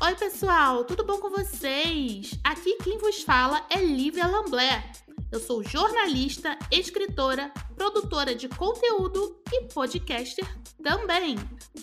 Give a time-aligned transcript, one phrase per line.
[0.00, 2.30] Oi, pessoal, tudo bom com vocês?
[2.44, 4.92] Aqui quem vos fala é Lívia Lamblé.
[5.32, 10.46] Eu sou jornalista, escritora, produtora de conteúdo e podcaster
[10.84, 11.34] também.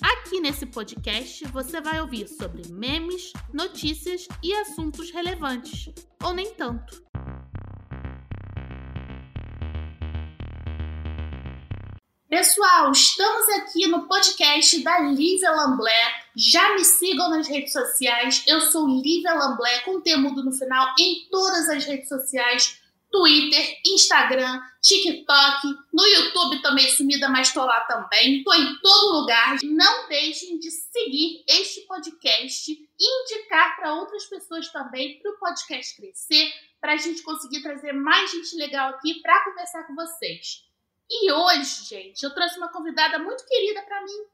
[0.01, 5.89] Aqui nesse podcast você vai ouvir sobre memes, notícias e assuntos relevantes,
[6.23, 7.03] ou nem tanto.
[12.29, 16.24] Pessoal, estamos aqui no podcast da Lívia Lamblé.
[16.35, 18.43] Já me sigam nas redes sociais.
[18.45, 22.81] Eu sou Lívia Lamblé, com temudo no final em todas as redes sociais.
[23.09, 28.43] Twitter, Instagram, TikTok, no YouTube também sumida, mas tô lá também.
[28.43, 29.57] Tô em todo lugar.
[29.63, 36.51] Não deixem de seguir este podcast indicar para outras pessoas também para o podcast crescer,
[36.81, 40.65] para a gente conseguir trazer mais gente legal aqui para conversar com vocês.
[41.09, 44.25] E hoje, gente, eu trouxe uma convidada muito querida para mim,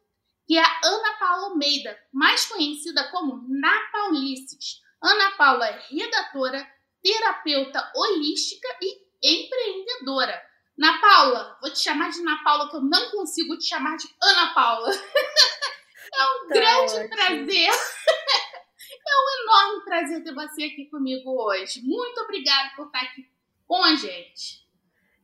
[0.48, 4.82] que é a Ana Paula Almeida, mais conhecida como Na Paulices.
[5.02, 6.68] Ana Paula é redatora,
[7.02, 10.42] terapeuta holística e empreendedora.
[10.78, 14.08] Na Paula, vou te chamar de Na Paula, que eu não consigo te chamar de
[14.22, 14.90] Ana Paula.
[14.92, 17.10] é um tá grande ótimo.
[17.10, 17.70] prazer.
[19.08, 21.82] é um enorme prazer ter você aqui comigo hoje.
[21.84, 23.30] Muito obrigada por estar aqui
[23.68, 24.62] com a gente.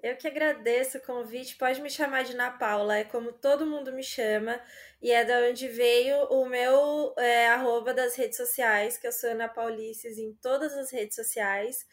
[0.01, 1.55] Eu que agradeço o convite.
[1.55, 4.59] Pode me chamar de Ana Paula, é como todo mundo me chama.
[5.01, 9.29] E é da onde veio o meu é, arroba das redes sociais, que eu sou
[9.29, 11.85] Ana Paulices em todas as redes sociais,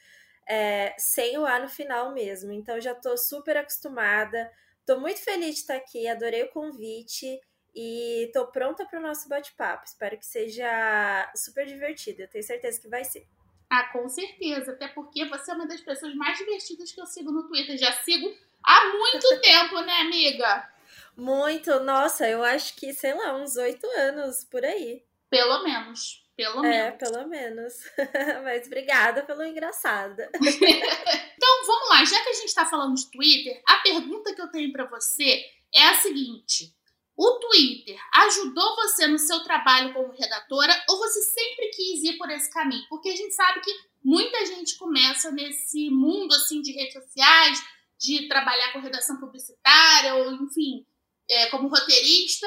[0.48, 2.52] é, sem o A no final mesmo.
[2.52, 4.50] Então já estou super acostumada.
[4.80, 7.40] Estou muito feliz de estar aqui, adorei o convite
[7.74, 9.84] e estou pronta para o nosso bate-papo.
[9.84, 12.22] Espero que seja super divertido.
[12.22, 13.26] Eu tenho certeza que vai ser.
[13.68, 14.72] Ah, com certeza.
[14.72, 17.76] Até porque você é uma das pessoas mais divertidas que eu sigo no Twitter.
[17.76, 18.32] Já sigo
[18.62, 20.73] há muito tempo, né, amiga?
[21.16, 21.80] Muito.
[21.80, 25.02] Nossa, eu acho que, sei lá, uns oito anos por aí.
[25.30, 26.24] Pelo menos.
[26.36, 26.98] Pelo é, menos.
[26.98, 27.74] pelo menos.
[28.42, 30.20] Mas obrigada pelo engraçado.
[30.34, 32.04] então, vamos lá.
[32.04, 35.44] Já que a gente está falando de Twitter, a pergunta que eu tenho para você
[35.72, 36.74] é a seguinte.
[37.16, 42.28] O Twitter ajudou você no seu trabalho como redatora ou você sempre quis ir por
[42.28, 42.84] esse caminho?
[42.88, 43.72] Porque a gente sabe que
[44.02, 47.62] muita gente começa nesse mundo assim de redes sociais,
[48.00, 50.84] de trabalhar com redação publicitária ou enfim,
[51.28, 52.46] é, como roteirista.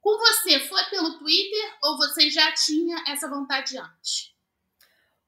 [0.00, 4.34] Com você, foi pelo Twitter ou você já tinha essa vontade antes?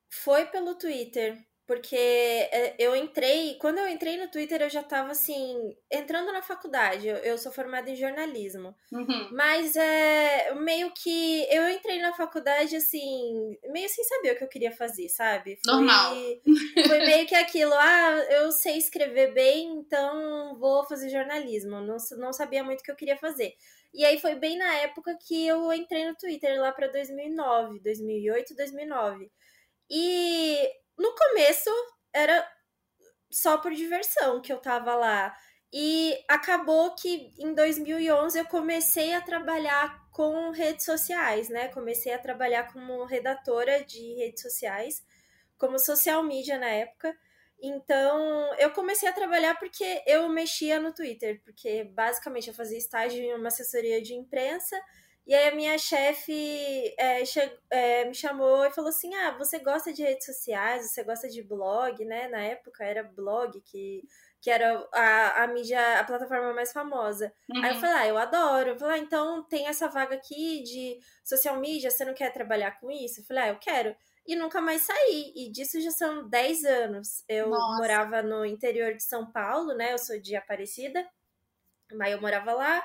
[0.08, 1.38] Foi pelo Twitter.
[1.72, 6.42] Porque é, eu entrei, quando eu entrei no Twitter, eu já estava assim, entrando na
[6.42, 7.08] faculdade.
[7.08, 8.74] Eu, eu sou formada em jornalismo.
[8.92, 9.30] Uhum.
[9.32, 14.48] Mas é meio que eu entrei na faculdade assim, meio sem saber o que eu
[14.48, 15.58] queria fazer, sabe?
[15.64, 16.14] Foi, Normal.
[16.86, 21.80] Foi meio que aquilo, ah, eu sei escrever bem, então vou fazer jornalismo.
[21.80, 23.54] Não, não sabia muito o que eu queria fazer.
[23.94, 28.54] E aí foi bem na época que eu entrei no Twitter, lá para 2009, 2008,
[28.54, 29.30] 2009.
[29.90, 30.68] E
[31.02, 31.70] no começo
[32.12, 32.48] era
[33.30, 35.36] só por diversão que eu tava lá.
[35.72, 41.68] E acabou que em 2011 eu comecei a trabalhar com redes sociais, né?
[41.68, 45.02] Comecei a trabalhar como redatora de redes sociais,
[45.56, 47.16] como social media na época.
[47.60, 53.20] Então, eu comecei a trabalhar porque eu mexia no Twitter, porque basicamente eu fazia estágio
[53.20, 54.78] em uma assessoria de imprensa
[55.24, 57.22] e aí a minha chefe é,
[57.70, 61.42] é, me chamou e falou assim: Ah, você gosta de redes sociais, você gosta de
[61.42, 62.26] blog, né?
[62.26, 64.02] Na época era blog que,
[64.40, 67.32] que era a, a mídia, a plataforma mais famosa.
[67.48, 67.62] Uhum.
[67.62, 67.80] Aí eu uhum.
[67.80, 68.70] falei, ah, eu adoro.
[68.70, 72.80] Eu falei, ah, então tem essa vaga aqui de social media, você não quer trabalhar
[72.80, 73.20] com isso?
[73.20, 73.94] Eu falei, ah, eu quero.
[74.26, 75.32] E nunca mais saí.
[75.36, 77.24] E disso já são 10 anos.
[77.28, 77.78] Eu Nossa.
[77.78, 79.92] morava no interior de São Paulo, né?
[79.92, 81.08] Eu sou de Aparecida,
[81.92, 82.84] mas eu morava lá.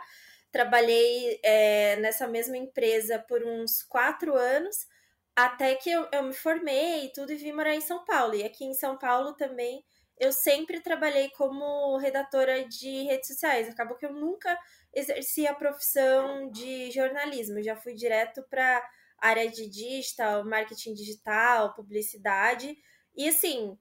[0.51, 4.87] Trabalhei é, nessa mesma empresa por uns quatro anos,
[5.35, 8.35] até que eu, eu me formei e tudo e vim morar em São Paulo.
[8.35, 9.83] E aqui em São Paulo também
[10.19, 13.69] eu sempre trabalhei como redatora de redes sociais.
[13.69, 14.57] Acabou que eu nunca
[14.93, 18.83] exerci a profissão de jornalismo, já fui direto para
[19.19, 22.75] área de digital, marketing digital, publicidade.
[23.15, 23.77] E assim,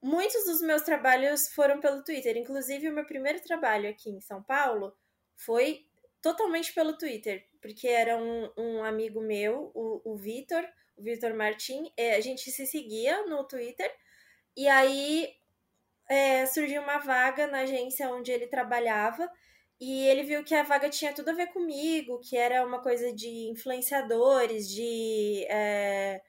[0.00, 2.36] muitos dos meus trabalhos foram pelo Twitter.
[2.36, 4.94] Inclusive, o meu primeiro trabalho aqui em São Paulo
[5.36, 5.86] foi
[6.22, 10.64] totalmente pelo Twitter, porque era um, um amigo meu, o, Vitor,
[10.96, 13.90] o Vitor Martin, é, a gente se seguia no Twitter,
[14.56, 15.28] e aí
[16.08, 19.30] é, surgiu uma vaga na agência onde ele trabalhava,
[19.80, 23.14] e ele viu que a vaga tinha tudo a ver comigo, que era uma coisa
[23.14, 26.20] de influenciadores, de, é,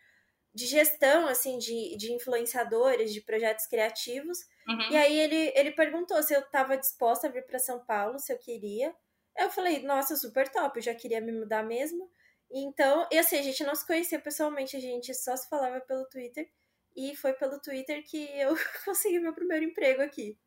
[0.53, 4.39] de gestão, assim, de, de influenciadores, de projetos criativos.
[4.65, 4.91] Uhum.
[4.91, 8.31] E aí ele, ele perguntou se eu estava disposta a vir para São Paulo, se
[8.31, 8.95] eu queria.
[9.37, 12.09] Eu falei, nossa, super top, eu já queria me mudar mesmo.
[12.51, 16.05] Então, e assim, a gente não se conhecia pessoalmente, a gente só se falava pelo
[16.05, 16.49] Twitter.
[16.95, 20.37] E foi pelo Twitter que eu consegui meu primeiro emprego aqui.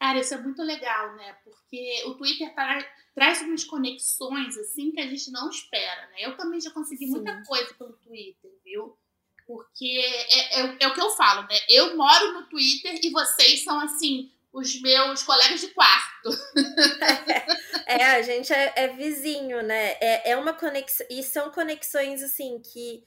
[0.00, 1.36] Cara, isso é muito legal, né?
[1.44, 2.78] Porque o Twitter tra
[3.14, 6.18] traz umas conexões assim que a gente não espera, né?
[6.18, 7.12] Eu também já consegui Sim.
[7.12, 8.96] muita coisa pelo Twitter, viu?
[9.44, 10.00] Porque
[10.30, 11.58] é, é, é, o que eu falo, né?
[11.68, 16.30] Eu moro no Twitter e vocês são assim os meus colegas de quarto.
[17.90, 19.92] É, a gente é, é, vizinho, né?
[19.92, 21.06] É, é uma conexão.
[21.08, 23.02] E são conexões assim que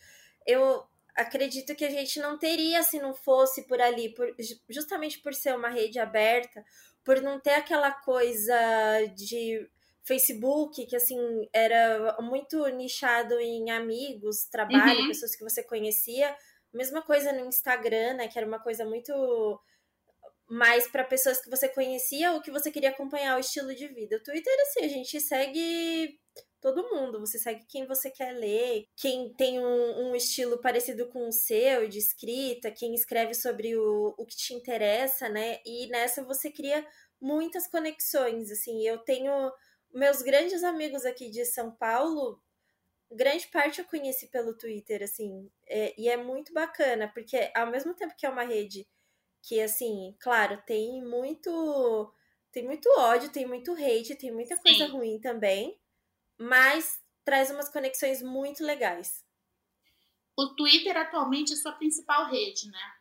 [0.48, 0.84] eu
[1.16, 4.34] acredito que a gente não teria se não fosse por ali, por,
[4.68, 6.66] justamente por ser uma rede aberta,
[7.04, 8.56] por não ter aquela coisa
[9.16, 9.70] de
[10.04, 15.08] Facebook, que assim era muito nichado em amigos, trabalho, uhum.
[15.10, 16.36] pessoas que você conhecia.
[16.74, 18.28] Mesma coisa no Instagram, né?
[18.28, 19.62] Que era uma coisa muito
[20.52, 24.18] mais para pessoas que você conhecia ou que você queria acompanhar o estilo de vida.
[24.18, 26.20] O Twitter, assim, a gente segue
[26.60, 27.22] todo mundo.
[27.22, 31.88] Você segue quem você quer ler, quem tem um, um, estilo parecido com o seu
[31.88, 35.62] de escrita, quem escreve sobre o, o que te interessa, né?
[35.66, 36.86] E nessa você cria
[37.22, 38.52] muitas conexões.
[38.52, 39.32] Assim, eu tenho
[39.94, 42.42] meus grandes amigos aqui de São Paulo.
[43.10, 47.94] Grande parte eu conheci pelo Twitter, assim, é, e é muito bacana, porque ao mesmo
[47.94, 48.86] tempo que é uma rede
[49.42, 52.14] que, assim, claro, tem muito
[52.52, 54.62] tem muito ódio, tem muito hate, tem muita Sim.
[54.62, 55.80] coisa ruim também,
[56.38, 59.26] mas traz umas conexões muito legais.
[60.36, 62.94] O Twitter atualmente é sua principal rede, né?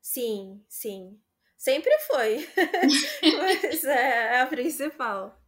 [0.00, 1.20] Sim, sim.
[1.56, 2.48] Sempre foi.
[3.38, 5.40] mas é a principal.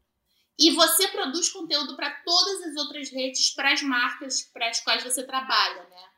[0.59, 5.03] E você produz conteúdo para todas as outras redes, para as marcas para as quais
[5.03, 6.09] você trabalha, né?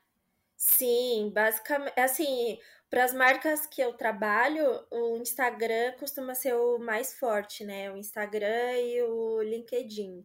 [0.56, 7.18] Sim, basicamente, assim, para as marcas que eu trabalho, o Instagram costuma ser o mais
[7.18, 7.90] forte, né?
[7.90, 10.24] O Instagram e o LinkedIn.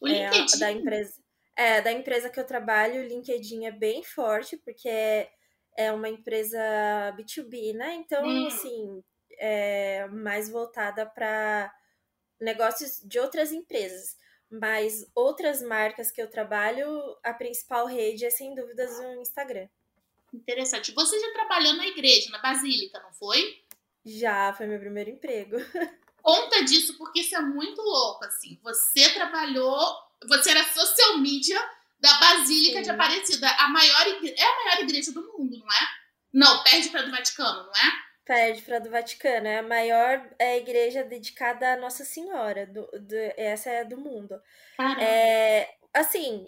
[0.00, 0.54] O LinkedIn.
[0.54, 1.22] É, da empresa,
[1.56, 5.30] é, da empresa que eu trabalho, o LinkedIn é bem forte, porque é,
[5.76, 6.58] é uma empresa
[7.16, 7.94] B2B, né?
[7.94, 8.46] Então, hum.
[8.46, 9.04] assim,
[9.38, 11.72] é mais voltada para
[12.40, 14.16] negócios de outras empresas.
[14.50, 16.88] Mas outras marcas que eu trabalho,
[17.22, 19.68] a principal rede é sem dúvidas o Instagram.
[20.32, 20.92] Interessante.
[20.92, 23.62] Você já trabalhou na igreja, na Basílica, não foi?
[24.04, 25.56] Já, foi meu primeiro emprego.
[26.22, 28.58] Conta disso, porque isso é muito louco, assim.
[28.62, 29.80] Você trabalhou,
[30.26, 31.58] você era social media
[32.00, 32.82] da Basílica Sim.
[32.82, 35.88] de Aparecida, a maior é a maior igreja do mundo, não é?
[36.32, 38.08] Não, perde para do Vaticano, não é?
[38.24, 43.16] Perde para do Vaticano, é a maior é, igreja dedicada à Nossa Senhora, do, do,
[43.36, 44.40] essa é do mundo.
[44.76, 45.02] Caramba.
[45.02, 46.46] É, assim,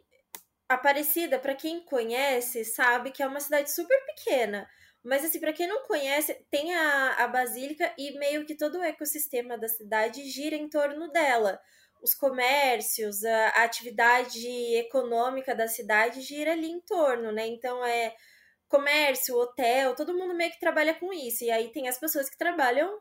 [0.71, 4.69] Aparecida, para quem conhece, sabe que é uma cidade super pequena.
[5.03, 8.83] Mas, assim, para quem não conhece, tem a, a Basílica e meio que todo o
[8.85, 11.61] ecossistema da cidade gira em torno dela.
[12.01, 14.47] Os comércios, a, a atividade
[14.77, 17.49] econômica da cidade gira ali em torno, né?
[17.49, 18.15] Então, é
[18.69, 21.43] comércio, hotel, todo mundo meio que trabalha com isso.
[21.43, 22.97] E aí tem as pessoas que trabalham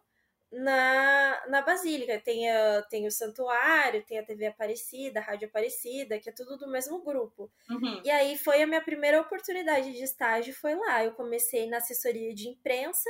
[0.51, 2.19] na, na Basílica.
[2.19, 6.57] Tem, a, tem o Santuário, tem a TV Aparecida, a Rádio Aparecida, que é tudo
[6.57, 7.51] do mesmo grupo.
[7.69, 8.01] Uhum.
[8.03, 11.03] E aí foi a minha primeira oportunidade de estágio, foi lá.
[11.03, 13.09] Eu comecei na assessoria de imprensa,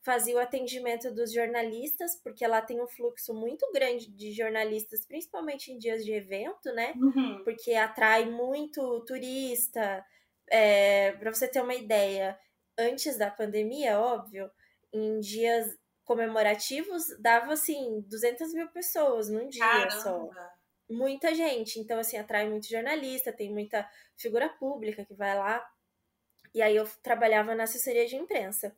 [0.00, 5.70] fazia o atendimento dos jornalistas, porque lá tem um fluxo muito grande de jornalistas, principalmente
[5.70, 6.94] em dias de evento, né?
[6.96, 7.42] Uhum.
[7.44, 10.04] Porque atrai muito turista.
[10.50, 12.38] É, para você ter uma ideia,
[12.78, 14.50] antes da pandemia, óbvio,
[14.90, 15.76] em dias
[16.08, 20.00] comemorativos dava assim 200 mil pessoas num dia Caramba.
[20.00, 20.30] só.
[20.88, 23.86] Muita gente, então assim atrai muito jornalista, tem muita
[24.16, 25.62] figura pública que vai lá.
[26.54, 28.74] E aí eu trabalhava na assessoria de imprensa.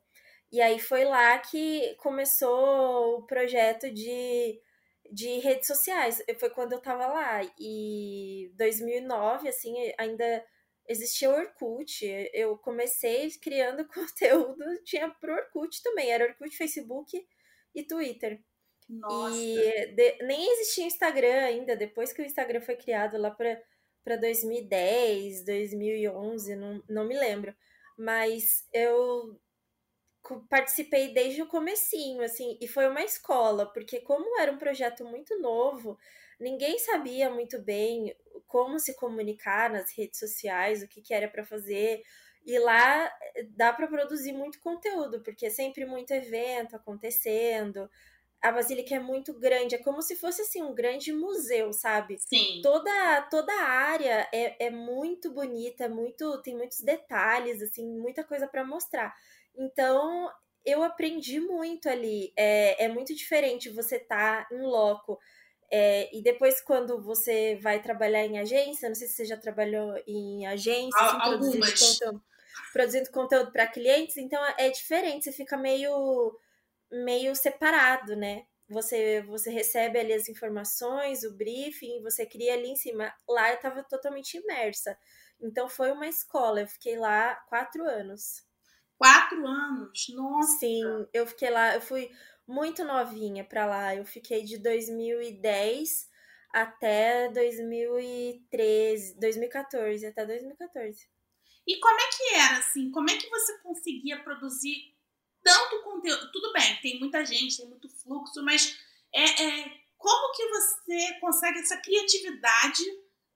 [0.51, 4.61] E aí foi lá que começou o projeto de,
[5.09, 6.21] de redes sociais.
[6.37, 7.39] Foi quando eu tava lá.
[7.57, 10.45] E 2009, assim, ainda
[10.87, 12.05] existia o Orkut.
[12.33, 16.11] Eu comecei criando conteúdo, tinha pro Orkut também.
[16.11, 17.25] Era Orkut, Facebook
[17.73, 18.41] e Twitter.
[18.89, 19.37] Nossa.
[19.37, 25.45] E de, nem existia Instagram ainda, depois que o Instagram foi criado lá para 2010,
[25.45, 27.55] 2011, não, não me lembro.
[27.97, 29.39] Mas eu
[30.49, 35.39] participei desde o comecinho, assim, e foi uma escola, porque como era um projeto muito
[35.39, 35.97] novo,
[36.41, 38.15] ninguém sabia muito bem
[38.47, 42.01] como se comunicar nas redes sociais, o que, que era para fazer.
[42.45, 43.05] E lá
[43.35, 47.89] eh, dá para produzir muito conteúdo, porque é sempre muito evento acontecendo.
[48.41, 52.17] A Basílica é muito grande, é como se fosse assim um grande museu, sabe?
[52.19, 52.59] Sim.
[52.63, 58.47] Toda toda a área é, é muito bonita, muito tem muitos detalhes, assim, muita coisa
[58.47, 59.15] para mostrar.
[59.55, 60.31] Então
[60.65, 62.33] eu aprendi muito ali.
[62.35, 65.19] É, é muito diferente você estar tá em loco
[65.71, 69.95] É, e depois, quando você vai trabalhar em agência, não sei se você já trabalhou
[70.05, 72.23] em agência, assim, produzindo conteúdo,
[72.73, 76.37] produzindo conteúdo para clientes, então é diferente, você fica meio,
[76.91, 78.45] meio separado, né?
[78.67, 83.13] Você, você recebe ali as informações, o briefing, você cria ali em cima.
[83.27, 84.97] Lá eu estava totalmente imersa.
[85.41, 88.43] Então foi uma escola, eu fiquei lá quatro anos.
[88.97, 90.05] Quatro anos?
[90.15, 90.59] Nossa!
[90.59, 92.11] Sim, eu fiquei lá, eu fui
[92.47, 93.95] muito novinha para lá.
[93.95, 96.09] Eu fiquei de 2010
[96.53, 101.07] até 2013, 2014, até 2014.
[101.67, 102.91] E como é que era assim?
[102.91, 104.95] Como é que você conseguia produzir
[105.43, 106.31] tanto conteúdo?
[106.31, 108.77] Tudo bem, tem muita gente, tem muito fluxo, mas
[109.13, 112.83] é, é como que você consegue essa criatividade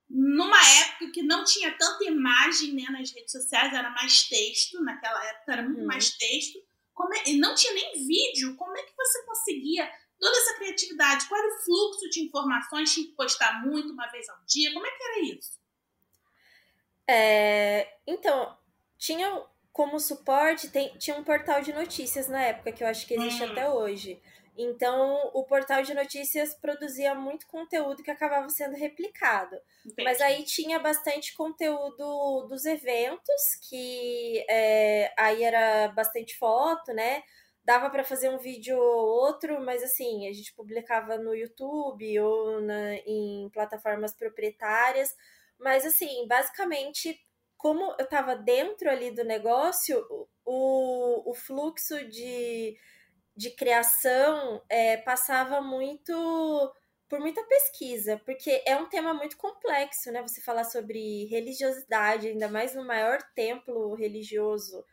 [0.09, 5.23] numa época que não tinha tanta imagem né, nas redes sociais, era mais texto, naquela
[5.25, 5.87] época era muito uhum.
[5.87, 6.59] mais texto.
[7.25, 8.55] É, não tinha nem vídeo.
[8.55, 11.27] Como é que você conseguia toda essa criatividade?
[11.27, 12.93] Qual era o fluxo de informações?
[12.93, 14.73] Tinha que postar muito, uma vez ao dia?
[14.73, 15.59] Como é que era isso?
[17.07, 18.57] É, então,
[18.97, 23.13] tinha como suporte, tem, tinha um portal de notícias na época, que eu acho que
[23.13, 23.51] existe hum.
[23.51, 24.21] até hoje.
[24.57, 29.55] Então, o portal de notícias produzia muito conteúdo que acabava sendo replicado.
[29.85, 30.03] Entendi.
[30.03, 37.21] Mas aí tinha bastante conteúdo dos eventos, que é, aí era bastante foto, né?
[37.65, 42.61] Dava para fazer um vídeo ou outro, mas assim, a gente publicava no YouTube ou
[42.61, 45.13] na, em plataformas proprietárias.
[45.59, 47.19] Mas assim, basicamente,
[47.57, 50.05] como eu estava dentro ali do negócio,
[50.45, 52.77] o, o fluxo de
[53.35, 56.73] de criação é, passava muito
[57.07, 60.21] por muita pesquisa, porque é um tema muito complexo, né?
[60.21, 64.83] Você falar sobre religiosidade, ainda mais no maior templo religioso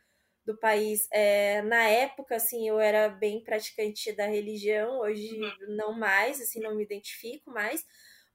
[0.45, 1.07] do país.
[1.11, 5.75] É, na época, assim, eu era bem praticante da religião, hoje uhum.
[5.75, 7.85] não mais, assim, não me identifico mais.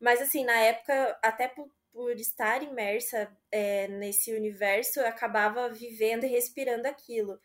[0.00, 6.24] Mas, assim, na época, até por, por estar imersa é, nesse universo, eu acabava vivendo
[6.24, 7.38] e respirando aquilo.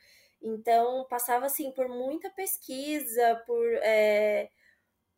[0.44, 4.50] Então, passava assim por muita pesquisa, por é,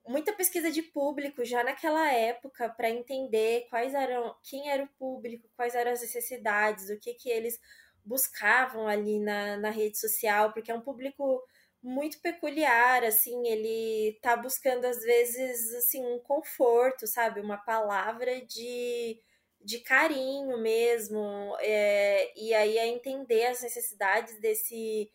[0.07, 5.49] muita pesquisa de público já naquela época para entender quais eram, quem era o público,
[5.55, 7.59] quais eram as necessidades, o que que eles
[8.03, 11.43] buscavam ali na, na rede social, porque é um público
[11.81, 19.19] muito peculiar, assim, ele tá buscando às vezes assim um conforto, sabe, uma palavra de
[19.65, 25.11] de carinho mesmo, é, e aí é entender as necessidades desse,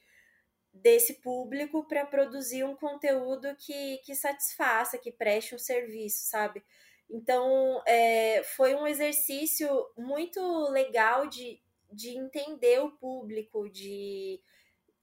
[0.75, 6.65] desse público para produzir um conteúdo que, que satisfaça, que preste um serviço, sabe?
[7.09, 10.41] Então, é, foi um exercício muito
[10.71, 14.41] legal de, de entender o público, de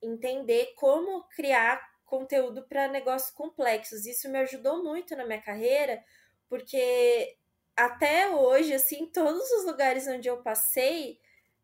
[0.03, 4.05] entender como criar conteúdo para negócios complexos.
[4.05, 6.03] Isso me ajudou muito na minha carreira,
[6.49, 7.37] porque
[7.77, 11.19] até hoje, assim, todos os lugares onde eu passei,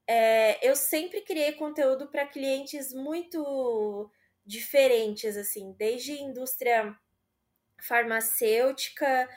[0.07, 4.09] é, eu sempre criei conteúdo para clientes muito
[4.45, 6.95] diferentes, assim, desde indústria
[7.81, 9.27] farmacêutica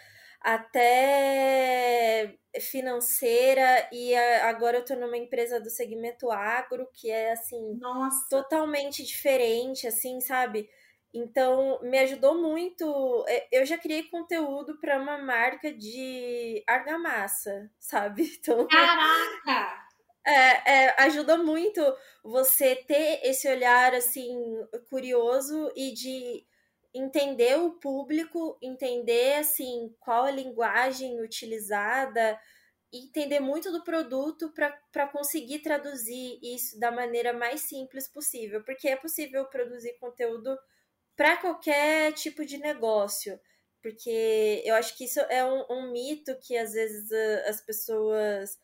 [0.41, 8.29] até financeira e agora eu estou numa empresa do segmento agro que é assim Nossa.
[8.31, 10.69] totalmente diferente assim sabe
[11.15, 13.25] então, me ajudou muito.
[13.29, 18.37] É, eu já criei conteúdo para uma marca de argamassa, sabe?
[18.39, 19.87] Então, Caraca!
[20.29, 21.81] É, é, ajuda muito
[22.25, 24.37] você ter esse olhar assim
[24.91, 26.45] curioso e de
[26.93, 32.37] entender o público, entender assim qual a linguagem utilizada,
[32.93, 38.97] entender muito do produto para conseguir traduzir isso da maneira mais simples possível, porque é
[38.97, 40.57] possível produzir conteúdo
[41.17, 43.39] para qualquer tipo de negócio.
[43.83, 47.11] Porque eu acho que isso é um, um mito que às vezes
[47.47, 48.59] as pessoas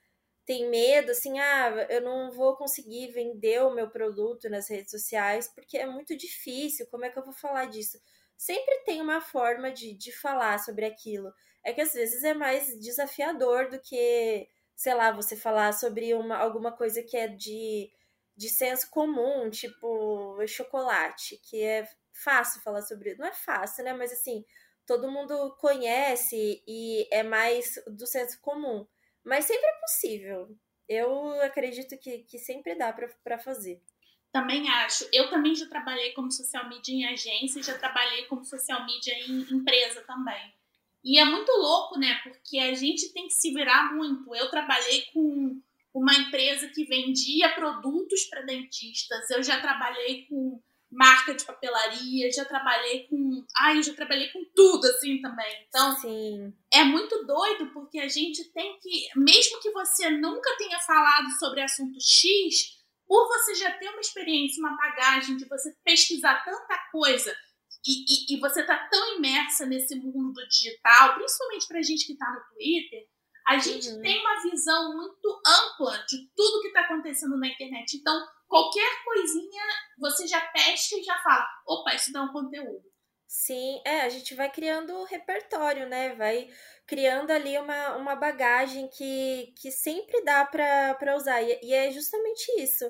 [0.45, 5.47] têm medo, assim, ah, eu não vou conseguir vender o meu produto nas redes sociais
[5.55, 8.01] porque é muito difícil, como é que eu vou falar disso?
[8.37, 11.33] Sempre tem uma forma de, de falar sobre aquilo.
[11.65, 16.37] É que às vezes é mais desafiador do que, sei lá, você falar sobre uma,
[16.37, 17.89] alguma coisa que é de,
[18.37, 21.89] de senso comum, tipo chocolate, que é
[22.23, 23.15] fácil falar sobre.
[23.17, 23.93] Não é fácil, né?
[23.93, 24.45] Mas assim,
[24.87, 28.87] todo mundo conhece e é mais do senso comum.
[29.25, 30.57] Mas sempre é possível.
[30.89, 33.81] Eu acredito que, que sempre dá para fazer.
[34.33, 35.07] Também acho.
[35.13, 39.15] Eu também já trabalhei como social media em agência e já trabalhei como social media
[39.27, 40.55] em empresa também.
[41.05, 42.21] E é muito louco, né?
[42.23, 44.35] Porque a gente tem que se virar muito.
[44.35, 45.61] Eu trabalhei com
[45.93, 49.29] uma empresa que vendia produtos para dentistas.
[49.31, 50.63] Eu já trabalhei com
[50.93, 53.45] marca de papelaria, já trabalhei com.
[53.59, 55.67] Ai, eu já trabalhei com tudo assim também.
[55.67, 56.53] Então, Sim.
[56.71, 61.63] é muito doido porque a gente tem que, mesmo que você nunca tenha falado sobre
[61.63, 67.35] assunto X, por você já ter uma experiência, uma bagagem de você pesquisar tanta coisa
[67.87, 72.31] e, e, e você tá tão imersa nesse mundo digital, principalmente pra gente que tá
[72.31, 73.09] no Twitter,
[73.47, 74.03] a gente uhum.
[74.03, 77.97] tem uma visão muito ampla de tudo que está acontecendo na internet.
[77.97, 79.63] Então, qualquer coisinha
[79.99, 82.85] você já testa e já fala: opa, isso dá um conteúdo.
[83.27, 86.15] Sim, é, a gente vai criando repertório, né?
[86.15, 86.51] Vai
[86.87, 91.41] criando ali uma, uma bagagem que, que sempre dá para usar.
[91.41, 92.85] E, e, é justamente isso.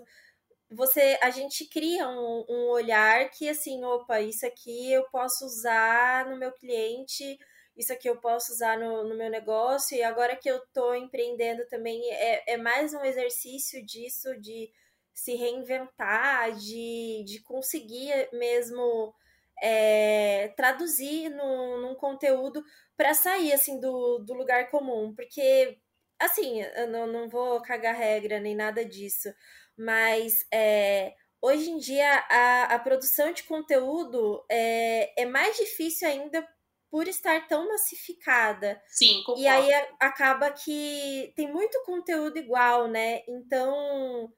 [0.73, 6.29] Você, a gente cria um, um olhar que assim, opa, isso aqui eu posso usar
[6.29, 7.39] no meu cliente
[7.77, 11.67] isso aqui eu posso usar no, no meu negócio, e agora que eu estou empreendendo
[11.69, 14.71] também, é, é mais um exercício disso, de
[15.15, 19.15] se reinventar, de, de conseguir mesmo
[19.63, 22.65] é, traduzir no, num conteúdo
[22.97, 25.79] para sair assim do, do lugar comum, porque
[26.19, 29.29] assim, eu não, não vou cagar regra nem nada disso,
[29.77, 36.47] mas é, hoje em dia a, a produção de conteúdo é, é mais difícil ainda
[36.91, 38.81] por estar tão massificada.
[38.87, 39.41] Sim, concordo.
[39.41, 43.23] E aí acaba que tem muito conteúdo igual, né?
[43.27, 44.31] Então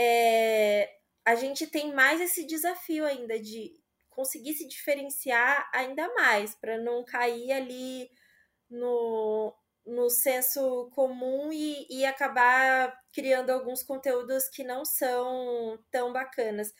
[0.00, 0.88] é,
[1.24, 3.72] a gente tem mais esse desafio ainda de
[4.08, 8.08] conseguir se diferenciar ainda mais, para não cair ali
[8.70, 9.52] no,
[9.84, 16.72] no senso comum e, e acabar criando alguns conteúdos que não são tão bacanas.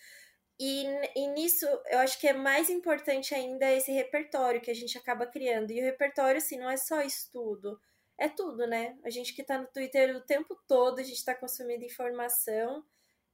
[0.61, 0.85] E,
[1.17, 5.27] e nisso, eu acho que é mais importante ainda esse repertório que a gente acaba
[5.27, 5.73] criando.
[5.73, 7.81] E o repertório, assim, não é só estudo,
[8.17, 8.97] é tudo, né?
[9.05, 12.85] A gente que tá no Twitter o tempo todo, a gente tá consumindo informação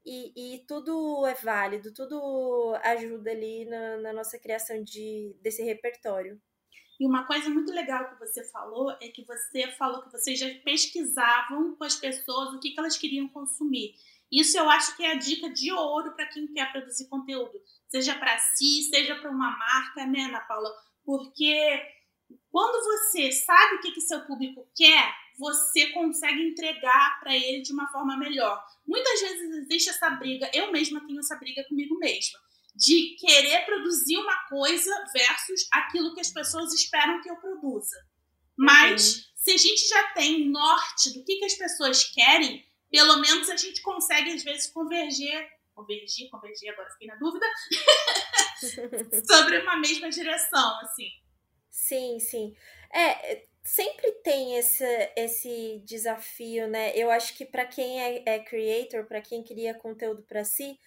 [0.04, 6.40] e, e tudo é válido, tudo ajuda ali na, na nossa criação de, desse repertório.
[7.00, 10.46] E uma coisa muito legal que você falou é que você falou que vocês já
[10.64, 13.94] pesquisavam com as pessoas o que, que elas queriam consumir.
[14.30, 18.14] Isso eu acho que é a dica de ouro para quem quer produzir conteúdo, seja
[18.14, 20.70] para si, seja para uma marca, né, Ana Paula?
[21.04, 21.82] Porque
[22.50, 27.72] quando você sabe o que, que seu público quer, você consegue entregar para ele de
[27.72, 28.64] uma forma melhor.
[28.86, 32.38] Muitas vezes existe essa briga, eu mesma tenho essa briga comigo mesma,
[32.74, 37.96] de querer produzir uma coisa versus aquilo que as pessoas esperam que eu produza.
[38.56, 39.22] Mas uhum.
[39.36, 43.56] se a gente já tem norte do que, que as pessoas querem, pelo menos a
[43.56, 45.48] gente consegue, às vezes, converger.
[45.74, 47.44] Convergir, convergir, agora fiquei na dúvida.
[49.26, 51.08] sobre uma mesma direção, assim.
[51.68, 52.54] Sim, sim.
[52.92, 54.84] É, sempre tem esse,
[55.16, 56.92] esse desafio, né?
[56.94, 60.78] Eu acho que para quem é, é creator, para quem cria conteúdo para si,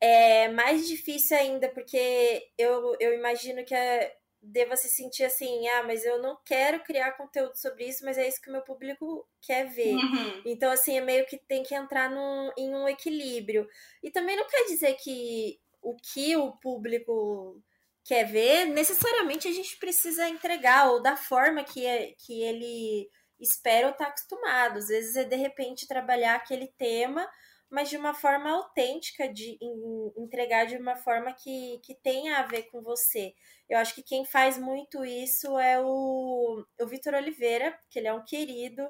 [0.00, 5.84] é mais difícil ainda, porque eu, eu imagino que é, deva se sentir assim, ah,
[5.84, 9.26] mas eu não quero criar conteúdo sobre isso, mas é isso que o meu público
[9.40, 9.94] quer ver.
[9.94, 10.42] Uhum.
[10.44, 13.66] Então, assim, é meio que tem que entrar num, em um equilíbrio.
[14.02, 17.62] E também não quer dizer que o que o público
[18.04, 23.08] quer ver, necessariamente a gente precisa entregar, ou da forma que, é, que ele
[23.40, 24.78] espera ou está acostumado.
[24.78, 27.26] Às vezes é, de repente, trabalhar aquele tema
[27.74, 32.46] mas de uma forma autêntica, de em, entregar de uma forma que, que tenha a
[32.46, 33.34] ver com você.
[33.68, 38.12] Eu acho que quem faz muito isso é o, o Vitor Oliveira, que ele é
[38.12, 38.86] um querido,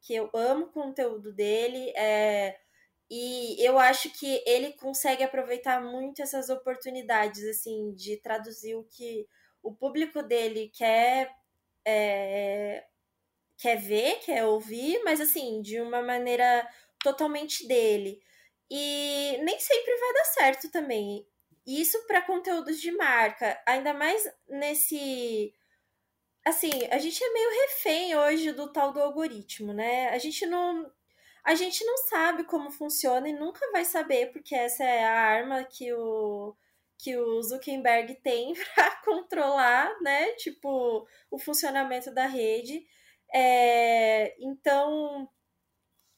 [0.00, 2.56] que eu amo o conteúdo dele, é,
[3.10, 9.26] e eu acho que ele consegue aproveitar muito essas oportunidades, assim, de traduzir o que
[9.62, 11.30] o público dele quer.
[11.86, 12.84] É,
[13.58, 16.68] quer ver, quer ouvir, mas assim, de uma maneira
[17.02, 18.20] totalmente dele.
[18.70, 21.26] E nem sempre vai dar certo também.
[21.66, 25.52] Isso para conteúdos de marca, ainda mais nesse
[26.46, 30.08] assim, a gente é meio refém hoje do tal do algoritmo, né?
[30.10, 30.90] A gente não
[31.44, 35.64] a gente não sabe como funciona e nunca vai saber, porque essa é a arma
[35.64, 36.56] que o
[36.98, 40.32] que o Zuckerberg tem para controlar, né?
[40.32, 42.84] Tipo, o funcionamento da rede.
[43.32, 45.28] É, então,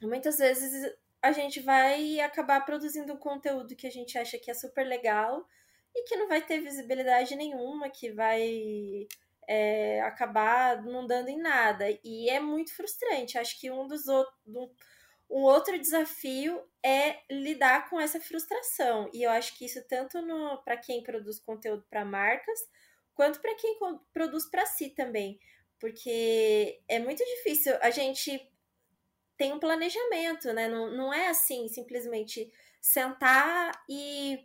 [0.00, 0.90] muitas vezes
[1.22, 5.46] a gente vai acabar produzindo um conteúdo que a gente acha que é super legal
[5.94, 9.06] e que não vai ter visibilidade nenhuma, que vai
[9.46, 11.86] é, acabar não dando em nada.
[12.04, 13.36] E é muito frustrante.
[13.36, 14.34] Acho que um dos outros.
[15.30, 19.08] Um outro desafio é lidar com essa frustração.
[19.12, 20.18] E eu acho que isso tanto
[20.64, 22.58] para quem produz conteúdo para marcas,
[23.14, 23.78] quanto para quem
[24.12, 25.38] produz para si também.
[25.78, 28.50] Porque é muito difícil a gente
[29.36, 30.68] tem um planejamento, né?
[30.68, 34.44] Não, não é assim, simplesmente sentar e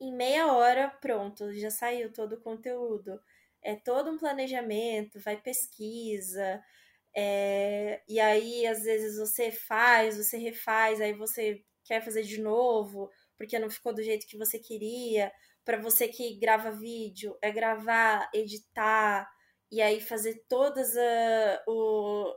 [0.00, 3.20] em meia hora, pronto, já saiu todo o conteúdo.
[3.62, 6.62] É todo um planejamento, vai pesquisa,
[7.16, 13.10] é, e aí às vezes você faz, você refaz, aí você quer fazer de novo,
[13.36, 15.32] porque não ficou do jeito que você queria.
[15.64, 19.30] Para você que grava vídeo, é gravar, editar,
[19.70, 22.36] e aí fazer todos uh,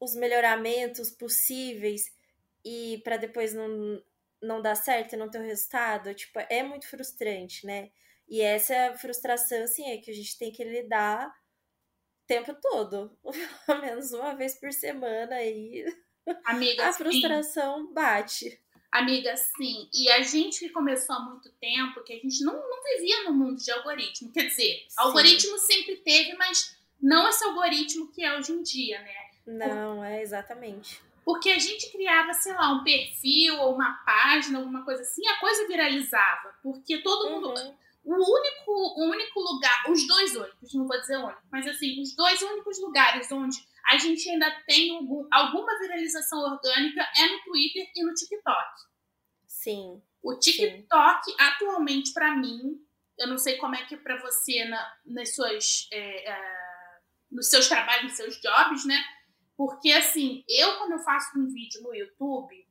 [0.00, 2.04] os melhoramentos possíveis
[2.64, 4.02] e para depois não,
[4.42, 7.90] não dar certo e não ter o resultado, tipo, é muito frustrante, né?
[8.28, 11.30] E essa frustração, assim, é que a gente tem que lidar o
[12.26, 13.10] tempo todo,
[13.66, 15.84] pelo menos uma vez por semana aí.
[16.44, 17.94] Amiga, a frustração sim.
[17.94, 18.60] bate.
[18.90, 19.88] Amiga, sim.
[19.92, 23.34] E a gente que começou há muito tempo, que a gente não, não vivia no
[23.34, 24.32] mundo de algoritmo.
[24.32, 24.94] Quer dizer, sim.
[24.96, 29.14] algoritmo sempre teve, mas não esse algoritmo que é hoje em dia, né?
[29.46, 31.00] Não, é exatamente.
[31.24, 35.40] Porque a gente criava, sei lá, um perfil ou uma página, alguma coisa assim, a
[35.40, 36.54] coisa viralizava.
[36.62, 37.52] Porque todo mundo.
[38.06, 42.14] O único, o único lugar, os dois únicos, não vou dizer único, mas assim, os
[42.14, 47.90] dois únicos lugares onde a gente ainda tem algum, alguma viralização orgânica é no Twitter
[47.96, 48.80] e no TikTok.
[49.48, 50.00] Sim.
[50.22, 51.36] O TikTok, sim.
[51.36, 52.80] atualmente, para mim,
[53.18, 57.48] eu não sei como é que é para você na, nas suas, é, é, nos
[57.48, 59.02] seus trabalhos, nos seus jobs, né?
[59.56, 62.66] Porque, assim, eu, quando eu faço um vídeo no YouTube,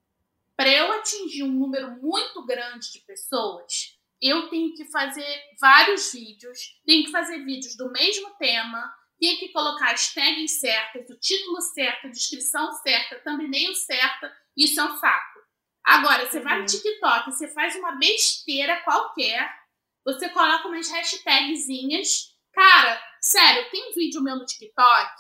[0.56, 6.60] para eu atingir um número muito grande de pessoas, eu tenho que fazer vários vídeos,
[6.86, 11.62] tenho que fazer vídeos do mesmo tema, tenho que colocar as tags certas, o título
[11.62, 15.40] certo, a descrição certa, thumbnail certa, isso é um saco.
[15.84, 16.44] Agora, você uhum.
[16.44, 16.66] vai no uhum.
[16.66, 19.50] TikTok, você faz uma besteira qualquer,
[20.04, 22.36] você coloca umas hashtagzinhas.
[22.52, 25.12] Cara, sério, tem um vídeo meu no TikTok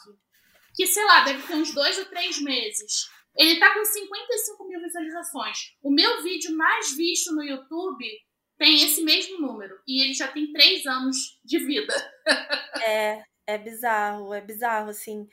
[0.74, 3.10] que, sei lá, deve ter uns dois ou três meses.
[3.36, 5.74] Ele tá com 55 mil visualizações.
[5.82, 8.06] O meu vídeo mais visto no YouTube
[8.58, 9.80] tem esse mesmo número.
[9.88, 11.94] E ele já tem três anos de vida.
[12.88, 15.28] é, é bizarro, é bizarro, assim.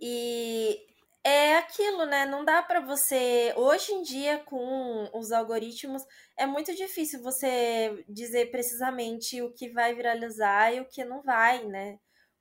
[0.00, 0.78] E
[1.24, 2.26] é aquilo, né?
[2.26, 3.52] Não dá para você.
[3.56, 6.02] Hoje em dia, com os algoritmos,
[6.36, 11.64] é muito difícil você dizer precisamente o que vai viralizar e o que não vai,
[11.66, 11.98] né?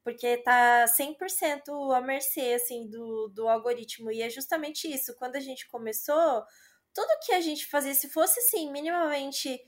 [0.07, 4.09] porque tá 100% à mercê, assim, do, do algoritmo.
[4.09, 5.13] E é justamente isso.
[5.17, 6.45] Quando a gente começou,
[6.93, 9.59] tudo que a gente fazia, se fosse, assim, minimamente...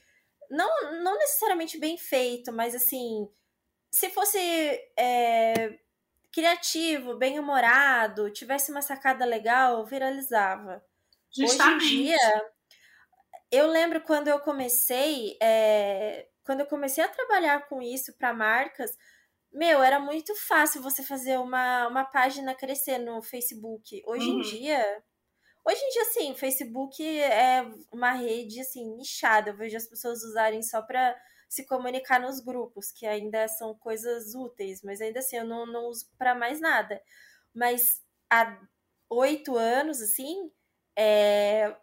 [0.50, 3.28] Não, não necessariamente bem feito, mas, assim,
[3.92, 4.40] se fosse
[4.98, 5.80] é,
[6.32, 10.84] criativo, bem-humorado, tivesse uma sacada legal, viralizava.
[11.32, 11.86] Justamente.
[11.86, 12.52] Hoje em dia,
[13.52, 15.38] eu lembro quando eu comecei...
[15.42, 18.92] É, quando eu comecei a trabalhar com isso para marcas
[19.52, 24.02] meu, era muito fácil você fazer uma, uma página crescer no Facebook.
[24.06, 24.40] Hoje uhum.
[24.40, 25.04] em dia.
[25.65, 29.52] Hoje em dia, sim, o Facebook é uma rede assim, nichada.
[29.52, 31.15] Eu vejo as pessoas usarem só para
[31.48, 35.86] se comunicar nos grupos, que ainda são coisas úteis, mas ainda assim eu não, não
[35.88, 37.02] uso para mais nada.
[37.54, 38.60] Mas há
[39.10, 40.52] oito anos, assim,
[40.95, 41.76] é...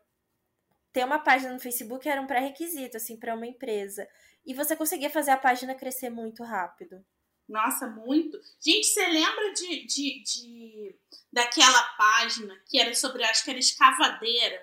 [0.93, 4.09] ter uma página no Facebook era um pré-requisito, assim, para uma empresa.
[4.45, 7.05] E você conseguia fazer a página crescer muito rápido.
[7.49, 8.41] Nossa, muito.
[8.61, 10.95] Gente, você lembra de, de, de,
[11.33, 14.63] daquela página que era sobre, acho que era escavadeira?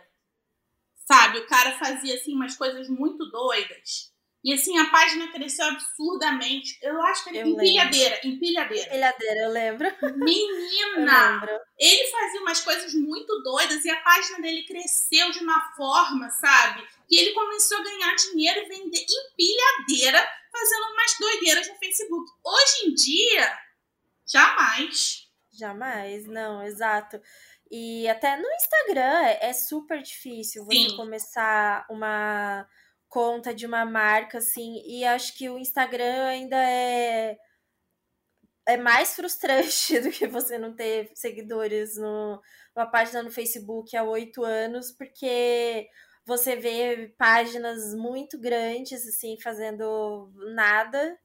[1.06, 1.40] Sabe?
[1.40, 4.12] O cara fazia assim umas coisas muito doidas.
[4.44, 6.78] E assim, a página cresceu absurdamente.
[6.82, 8.30] Eu acho que era eu empilhadeira, lembro.
[8.30, 8.88] empilhadeira.
[8.88, 9.88] Empilhadeira, eu lembro.
[10.18, 10.72] Menina!
[10.98, 11.60] Eu lembro.
[11.80, 16.86] Ele fazia umas coisas muito doidas e a página dele cresceu de uma forma, sabe?
[17.08, 22.32] Que ele começou a ganhar dinheiro e vender empilhadeira fazendo umas doideiras no Facebook.
[22.46, 23.58] Hoje em dia,
[24.26, 25.28] jamais.
[25.52, 27.20] Jamais, não, exato.
[27.72, 30.96] E até no Instagram é, super difícil você Sim.
[30.96, 32.68] começar uma
[33.10, 37.38] conta de uma marca, assim, e acho que o Instagram ainda é
[38.66, 42.42] é mais frustrante do que você não ter seguidores no,
[42.76, 45.88] numa página no Facebook há oito anos, porque
[46.26, 51.20] você vê páginas muito grandes, assim, fazendo nada,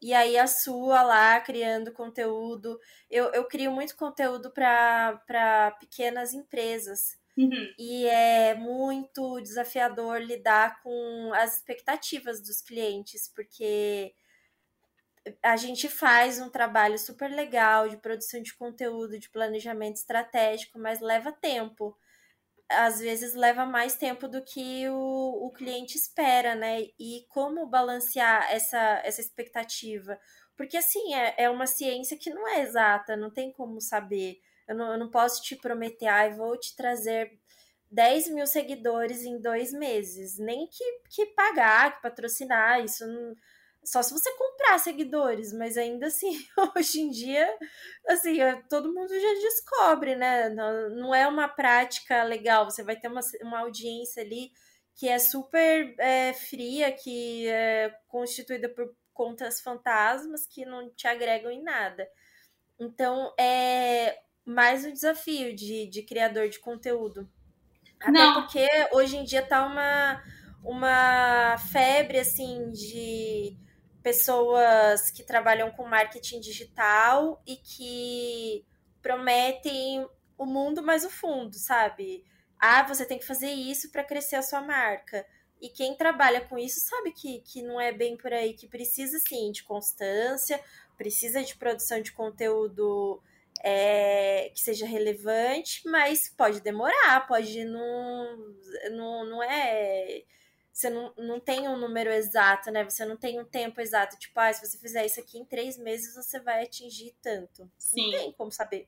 [0.00, 2.78] e aí a sua lá criando conteúdo.
[3.10, 7.18] Eu, eu crio muito conteúdo para pequenas empresas.
[7.36, 7.74] Uhum.
[7.78, 14.14] E é muito desafiador lidar com as expectativas dos clientes, porque
[15.42, 21.00] a gente faz um trabalho super legal de produção de conteúdo, de planejamento estratégico, mas
[21.00, 21.96] leva tempo
[22.68, 26.82] às vezes leva mais tempo do que o, o cliente espera, né?
[26.98, 30.18] E como balancear essa, essa expectativa?
[30.56, 34.40] Porque, assim, é, é uma ciência que não é exata, não tem como saber.
[34.66, 37.38] Eu não, eu não posso te prometer, ah, vou te trazer
[37.90, 40.38] 10 mil seguidores em dois meses.
[40.38, 43.34] Nem que, que pagar, que patrocinar, isso não,
[43.86, 46.36] só se você comprar seguidores, mas ainda assim,
[46.76, 47.48] hoje em dia,
[48.08, 50.48] assim, é, todo mundo já descobre, né?
[50.48, 52.68] Não, não é uma prática legal.
[52.68, 54.50] Você vai ter uma, uma audiência ali
[54.96, 61.50] que é super é, fria, que é constituída por contas fantasmas que não te agregam
[61.50, 62.08] em nada.
[62.78, 67.30] Então, é mais um desafio de, de criador de conteúdo.
[68.00, 68.34] Até não.
[68.34, 70.22] porque hoje em dia tá uma,
[70.62, 73.56] uma febre, assim, de
[74.06, 78.64] pessoas que trabalham com marketing digital e que
[79.02, 82.24] prometem o mundo mais o fundo, sabe?
[82.56, 85.26] Ah, você tem que fazer isso para crescer a sua marca.
[85.60, 89.18] E quem trabalha com isso sabe que, que não é bem por aí, que precisa
[89.18, 90.60] sim de constância,
[90.96, 93.20] precisa de produção de conteúdo
[93.64, 98.54] é, que seja relevante, mas pode demorar, pode não.
[98.92, 100.22] Não, não é.
[100.76, 102.84] Você não, não tem um número exato, né?
[102.84, 104.18] Você não tem um tempo exato.
[104.18, 107.66] Tipo, ah, se você fizer isso aqui em três meses, você vai atingir tanto.
[107.78, 108.12] Sim.
[108.12, 108.86] Não tem como saber.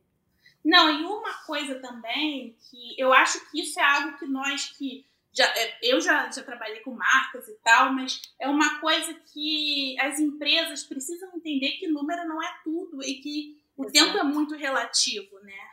[0.62, 5.06] Não, e uma coisa também que eu acho que isso é algo que nós que
[5.32, 9.98] já, é, eu já, já trabalhei com marcas e tal, mas é uma coisa que
[9.98, 13.92] as empresas precisam entender que número não é tudo e que o Exato.
[13.92, 15.70] tempo é muito relativo, né?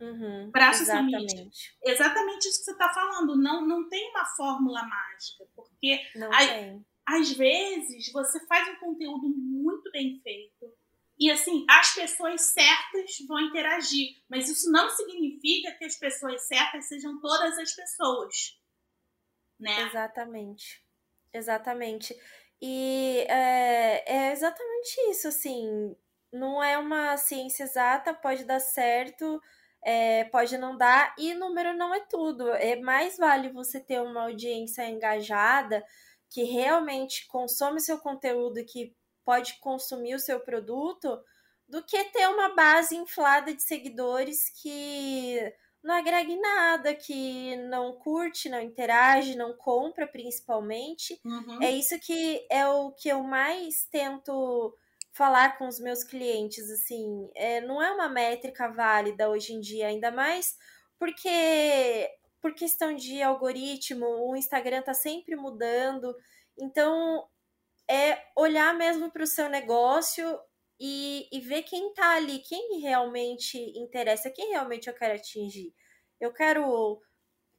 [0.00, 1.50] Uhum, para exatamente.
[1.84, 3.36] Exatamente isso que você está falando.
[3.36, 6.00] Não, não tem uma fórmula mágica, porque
[7.06, 10.72] a, às vezes você faz um conteúdo muito bem feito,
[11.20, 14.16] e assim, as pessoas certas vão interagir.
[14.26, 18.58] Mas isso não significa que as pessoas certas sejam todas as pessoas.
[19.58, 19.82] Né?
[19.82, 20.82] Exatamente.
[21.30, 22.16] Exatamente.
[22.62, 25.94] E é, é exatamente isso, assim.
[26.32, 29.42] Não é uma ciência exata, pode dar certo,
[29.82, 32.48] é, pode não dar, e número não é tudo.
[32.54, 35.84] É mais vale você ter uma audiência engajada
[36.28, 41.20] que realmente consome seu conteúdo, que pode consumir o seu produto
[41.68, 45.38] do que ter uma base inflada de seguidores que
[45.82, 51.18] não agrega nada, que não curte, não interage, não compra principalmente.
[51.24, 51.62] Uhum.
[51.62, 54.76] É isso que é o que eu mais tento
[55.12, 59.88] falar com os meus clientes, assim, é, não é uma métrica válida hoje em dia,
[59.88, 60.56] ainda mais
[61.00, 62.10] porque
[62.42, 66.14] por questão de algoritmo, o Instagram tá sempre mudando.
[66.58, 67.26] Então,
[67.88, 70.38] é olhar mesmo para o seu negócio
[70.78, 75.74] e, e ver quem está ali, quem realmente interessa, quem realmente eu quero atingir.
[76.20, 77.00] Eu quero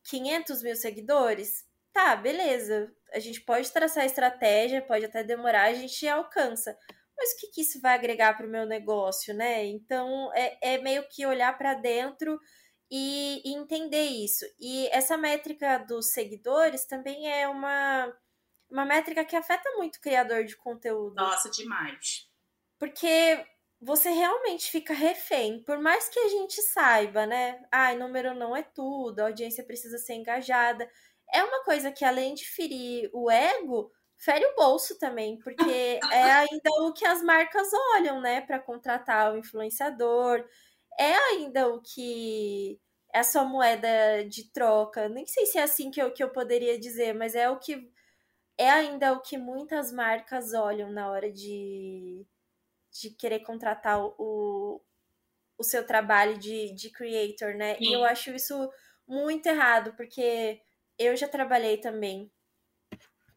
[0.05, 1.65] 500 mil seguidores?
[1.91, 2.93] Tá, beleza.
[3.13, 6.77] A gente pode traçar estratégia, pode até demorar, a gente alcança.
[7.21, 9.63] Mas o que, que isso vai agregar para o meu negócio, né?
[9.65, 12.39] Então, é, é meio que olhar para dentro
[12.89, 14.43] e, e entender isso.
[14.59, 18.11] E essa métrica dos seguidores também é uma
[18.71, 21.13] uma métrica que afeta muito o criador de conteúdo.
[21.13, 22.25] Nossa, demais.
[22.79, 23.45] Porque
[23.81, 27.61] você realmente fica refém, por mais que a gente saiba, né?
[27.69, 30.89] Ai, número não é tudo, a audiência precisa ser engajada.
[31.33, 36.31] É uma coisa que, além de ferir o ego, fere o bolso também, porque é
[36.31, 40.45] ainda o que as marcas olham, né, para contratar o influenciador.
[40.99, 42.79] É ainda o que
[43.13, 45.09] é a sua moeda de troca.
[45.09, 47.91] Nem sei se é assim que eu, que eu poderia dizer, mas é o que
[48.57, 52.25] é ainda o que muitas marcas olham na hora de,
[52.91, 54.81] de querer contratar o,
[55.57, 57.75] o seu trabalho de, de creator, né?
[57.75, 57.85] Sim.
[57.85, 58.71] E eu acho isso
[59.07, 60.61] muito errado, porque
[60.97, 62.31] eu já trabalhei também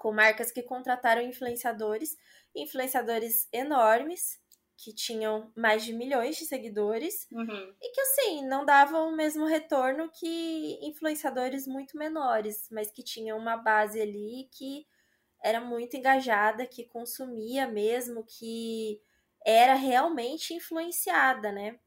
[0.04, 2.18] com marcas que contrataram influenciadores,
[2.54, 4.38] influenciadores enormes,
[4.76, 7.74] que tinham mais de milhões de seguidores, uhum.
[7.80, 13.38] e que, assim, não davam o mesmo retorno que influenciadores muito menores, mas que tinham
[13.38, 14.86] uma base ali que
[15.42, 19.00] era muito engajada, que consumia mesmo, que
[19.42, 21.78] era realmente influenciada, né?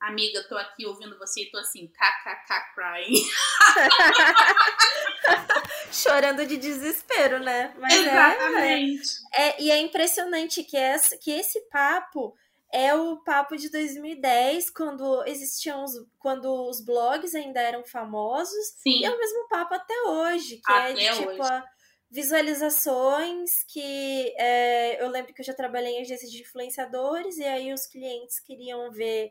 [0.00, 3.20] Amiga, tô aqui ouvindo você e tô assim, kkk crying.
[5.92, 7.74] Chorando de desespero, né?
[7.78, 9.08] Mas é, Exatamente.
[9.32, 12.34] É, é, e é impressionante que, essa, que esse papo
[12.72, 18.74] é o papo de 2010, quando existiam os, quando os blogs ainda eram famosos.
[18.78, 19.00] Sim.
[19.00, 21.64] E é o mesmo papo até hoje, que até é de, tipo, a,
[22.10, 27.72] visualizações que é, eu lembro que eu já trabalhei em agências de influenciadores e aí
[27.72, 29.30] os clientes queriam ver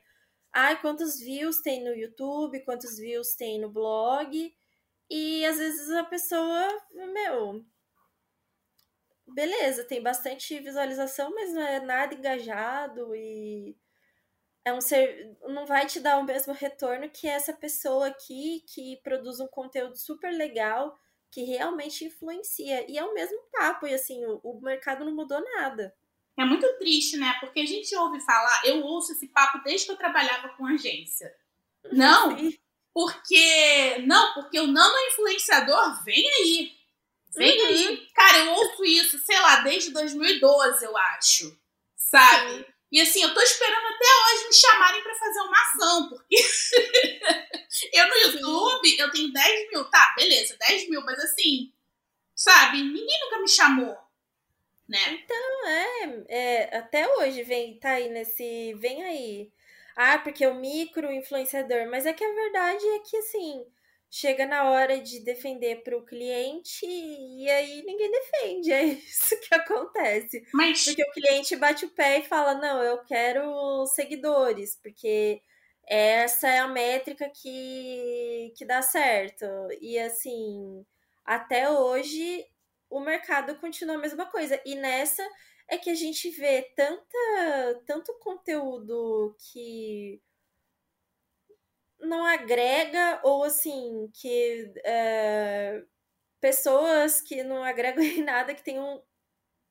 [0.54, 4.56] ah, quantos views tem no YouTube, quantos views tem no blog.
[5.10, 7.66] E às vezes a pessoa, meu,
[9.28, 13.76] beleza, tem bastante visualização, mas não é nada engajado e
[14.66, 18.98] é um ser, não vai te dar o mesmo retorno que essa pessoa aqui que
[19.04, 20.96] produz um conteúdo super legal,
[21.32, 22.90] que realmente influencia.
[22.90, 25.96] E é o mesmo papo, e assim, o, o mercado não mudou nada.
[26.40, 27.36] É muito triste, né?
[27.42, 31.36] Porque a gente ouve falar, eu ouço esse papo desde que eu trabalhava com agência.
[31.92, 32.38] Não,
[32.94, 33.98] porque.
[34.06, 36.72] Não, porque o nano influenciador vem aí.
[37.36, 37.68] Vem uhum.
[37.68, 38.08] aí.
[38.16, 41.60] Cara, eu ouço isso, sei lá, desde 2012, eu acho.
[41.98, 42.60] Sabe?
[42.60, 42.66] Sim.
[42.92, 46.36] E assim, eu tô esperando até hoje me chamarem para fazer uma ação, porque
[47.94, 51.72] eu no YouTube, eu tenho 10 mil, tá, beleza, 10 mil, mas assim,
[52.34, 53.96] sabe, ninguém nunca me chamou,
[54.90, 54.98] né?
[55.24, 59.52] Então, é, é até hoje vem, tá aí nesse, vem aí.
[59.96, 63.66] Ah, porque o micro influenciador, mas é que a verdade é que, assim,
[64.10, 68.72] chega na hora de defender para o cliente e aí ninguém defende.
[68.74, 70.44] É isso que acontece.
[70.54, 70.84] Mas...
[70.86, 75.42] Porque o cliente bate o pé e fala: não, eu quero seguidores, porque
[75.88, 79.46] essa é a métrica que, que dá certo.
[79.82, 80.86] E assim,
[81.26, 82.46] até hoje
[82.90, 84.62] o mercado continua a mesma coisa.
[84.66, 85.28] E nessa
[85.68, 90.22] é que a gente vê tanta, tanto conteúdo que
[92.00, 95.84] não agrega, ou assim, que é,
[96.40, 99.04] pessoas que não agregam em nada, que tenham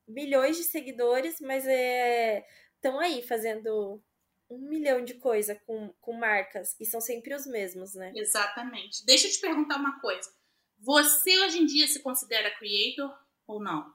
[0.07, 4.01] milhões de seguidores, mas é, estão aí fazendo
[4.49, 8.11] um milhão de coisa com, com marcas, e são sempre os mesmos, né?
[8.15, 9.05] Exatamente.
[9.05, 10.31] Deixa eu te perguntar uma coisa.
[10.79, 13.93] Você hoje em dia se considera creator ou não?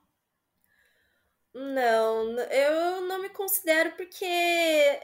[1.54, 4.24] Não, eu não me considero porque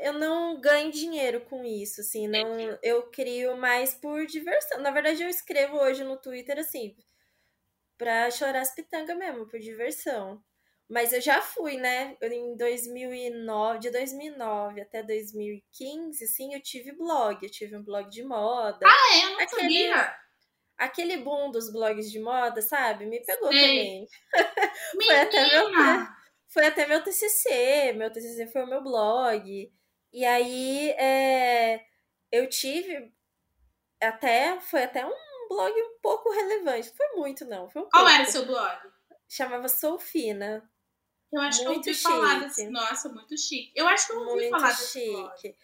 [0.01, 4.81] eu não ganho dinheiro com isso, assim, não, eu crio mais por diversão.
[4.81, 6.97] Na verdade, eu escrevo hoje no Twitter assim,
[7.97, 10.43] pra chorar as pitangas mesmo, por diversão.
[10.89, 12.17] Mas eu já fui, né?
[12.21, 18.25] Em 2009, de 2009 até 2015, assim, eu tive blog, eu tive um blog de
[18.25, 18.85] moda.
[18.85, 19.25] Ah, é?
[19.25, 20.17] Eu não aquele, sabia.
[20.81, 23.05] Aquele boom dos blogs de moda, sabe?
[23.05, 23.61] Me pegou Sei.
[23.61, 24.09] também.
[25.07, 25.71] Foi até meu
[26.49, 29.73] foi até meu TCC, meu TCC foi o meu blog.
[30.13, 31.81] E aí é,
[32.33, 33.13] eu tive
[34.01, 35.13] até, foi até um
[35.49, 36.93] blog um pouco relevante.
[36.97, 37.69] Foi muito, não.
[37.71, 38.11] Foi um Qual pouco.
[38.21, 38.81] era o seu blog?
[39.29, 40.69] Chamava Soufina.
[41.33, 42.03] Eu acho muito que eu ouvi chique.
[42.03, 42.69] falar desse.
[42.69, 43.73] Nossa, muito chique.
[43.77, 45.13] Eu acho que eu ouvi muito falar desse chique.
[45.13, 45.57] Blog.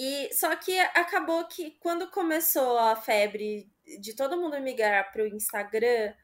[0.00, 3.68] E só que acabou que quando começou a febre
[4.00, 6.14] de todo mundo migrar para o Instagram,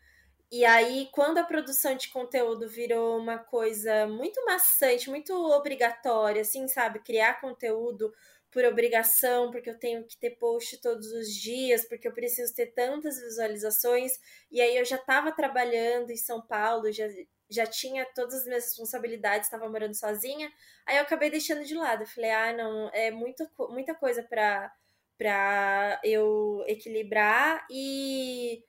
[0.53, 6.69] e aí, quando a produção de conteúdo virou uma coisa muito maçante, muito obrigatória, assim,
[6.69, 7.01] sabe?
[7.01, 8.13] Criar conteúdo
[8.53, 12.67] por obrigação, porque eu tenho que ter post todos os dias, porque eu preciso ter
[12.67, 14.13] tantas visualizações.
[14.53, 17.09] E aí eu já estava trabalhando em São Paulo, já,
[17.51, 20.51] já tinha todas as minhas responsabilidades, estava morando sozinha.
[20.87, 22.07] Aí eu acabei deixando de lado.
[22.07, 24.73] Falei, ah, não, é muito, muita coisa para
[25.17, 28.65] para eu equilibrar e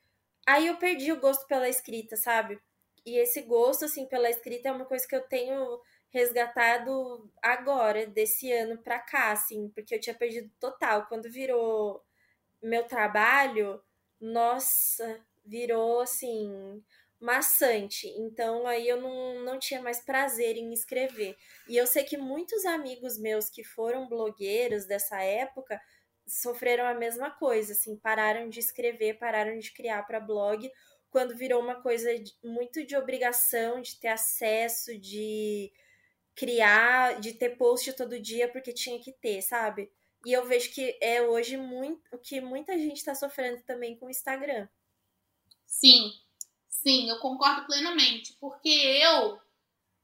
[0.47, 2.59] Aí eu perdi o gosto pela escrita, sabe?
[3.05, 8.51] E esse gosto, assim, pela escrita é uma coisa que eu tenho resgatado agora, desse
[8.51, 11.07] ano pra cá, assim, porque eu tinha perdido total.
[11.07, 12.03] Quando virou
[12.61, 13.81] meu trabalho,
[14.19, 16.83] nossa, virou, assim,
[17.25, 18.07] maçante.
[18.17, 21.35] Então aí eu não, não tinha mais prazer em escrever.
[21.67, 25.81] E eu sei que muitos amigos meus que foram blogueiros dessa época
[26.27, 30.71] sofreram a mesma coisa, assim, pararam de escrever, pararam de criar para blog,
[31.09, 32.09] quando virou uma coisa
[32.43, 35.71] muito de obrigação, de ter acesso, de
[36.35, 39.91] criar, de ter post todo dia porque tinha que ter, sabe?
[40.25, 44.07] E eu vejo que é hoje muito o que muita gente está sofrendo também com
[44.07, 44.67] o Instagram.
[45.65, 46.11] Sim,
[46.85, 49.41] sim, eu concordo plenamente, porque eu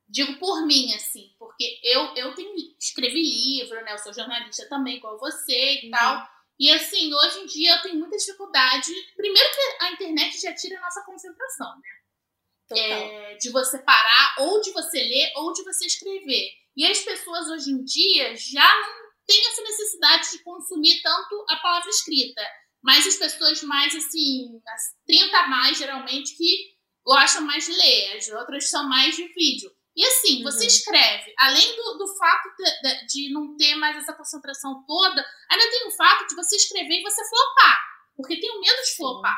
[0.09, 3.93] digo por mim, assim, porque eu, eu tenho, escrevi livro, né?
[3.93, 5.91] Eu sou jornalista também, igual você e uhum.
[5.91, 6.27] tal.
[6.59, 8.91] E assim, hoje em dia eu tenho muita dificuldade.
[9.15, 12.77] Primeiro que a internet já tira a nossa concentração, né?
[12.77, 16.51] É, de você parar, ou de você ler, ou de você escrever.
[16.75, 21.57] E as pessoas hoje em dia já não têm essa necessidade de consumir tanto a
[21.57, 22.41] palavra escrita.
[22.81, 28.17] Mas as pessoas mais, assim, as 30 a mais, geralmente, que gostam mais de ler.
[28.17, 29.71] As outras são mais de vídeo.
[29.95, 30.43] E assim, uhum.
[30.43, 35.69] você escreve, além do, do fato de, de, não ter mais essa concentração toda, ainda
[35.69, 37.79] tem o fato de você escrever e você flopar.
[38.15, 38.95] Porque tem o medo de Sim.
[38.95, 39.38] flopar.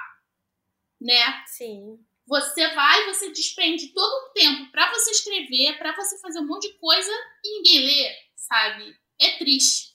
[1.02, 1.44] Né?
[1.48, 2.00] Sim.
[2.28, 6.72] Você vai, você despende todo um tempo para você escrever, para você fazer um monte
[6.72, 7.12] de coisa
[7.44, 8.96] e ninguém lê, sabe?
[9.20, 9.93] É triste.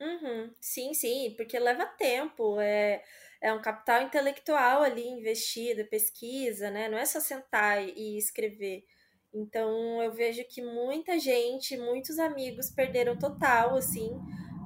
[0.00, 0.54] Uhum.
[0.60, 2.60] Sim, sim, porque leva tempo.
[2.60, 3.02] É,
[3.40, 6.88] é um capital intelectual ali investido, pesquisa, né?
[6.88, 8.84] Não é só sentar e escrever.
[9.34, 14.10] Então eu vejo que muita gente, muitos amigos perderam total, assim,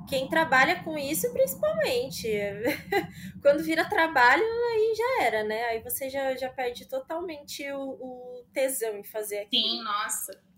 [0.09, 2.29] quem trabalha com isso, principalmente.
[3.43, 5.65] Quando vira trabalho, aí já era, né?
[5.65, 7.81] Aí você já, já perde totalmente o,
[8.41, 9.79] o tesão em fazer aquilo.
[9.79, 10.52] Sim, nossa.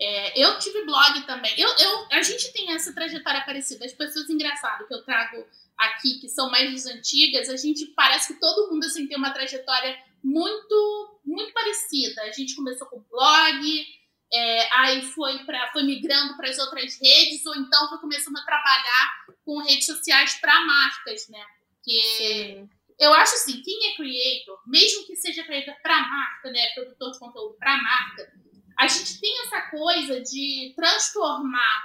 [0.00, 1.52] É, eu tive blog também.
[1.58, 3.84] Eu, eu, a gente tem essa trajetória parecida.
[3.84, 5.46] As pessoas engraçadas que eu trago
[5.78, 9.96] aqui, que são mais antigas, a gente parece que todo mundo assim, tem uma trajetória
[10.22, 12.22] muito, muito parecida.
[12.22, 13.86] A gente começou com blog,
[14.32, 18.44] é, aí foi, pra, foi migrando para as outras redes, ou então foi começando a
[18.44, 21.44] trabalhar com redes sociais para marcas, né?
[21.76, 22.70] Porque Sim.
[22.98, 26.66] eu acho assim, quem é creator, mesmo que seja creator para marca, né?
[26.74, 28.32] Produtor de conteúdo para marca,
[28.78, 31.84] a gente tem essa coisa de transformar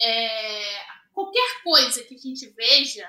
[0.00, 3.08] é, qualquer coisa que a gente veja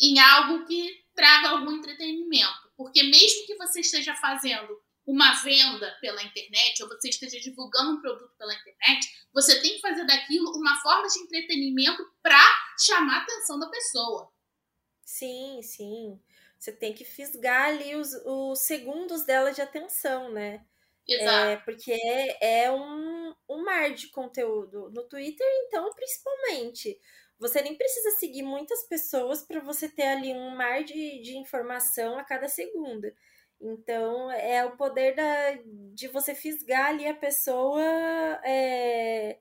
[0.00, 2.70] em algo que traga algum entretenimento.
[2.76, 8.00] Porque mesmo que você esteja fazendo uma venda pela internet, ou você esteja divulgando um
[8.00, 12.40] produto pela internet, você tem que fazer daquilo uma forma de entretenimento para
[12.78, 14.30] chamar a atenção da pessoa.
[15.04, 16.20] Sim, sim.
[16.58, 20.64] Você tem que fisgar ali os, os segundos dela de atenção, né?
[21.08, 21.48] Exato.
[21.50, 21.92] É, porque
[22.40, 24.90] é, um, um mar de conteúdo.
[24.90, 26.98] No Twitter, então, principalmente.
[27.38, 32.18] Você nem precisa seguir muitas pessoas para você ter ali um mar de, de informação
[32.18, 33.10] a cada segundo.
[33.60, 35.58] Então, é o poder da,
[35.94, 37.82] de você fisgar ali a pessoa
[38.44, 39.38] é,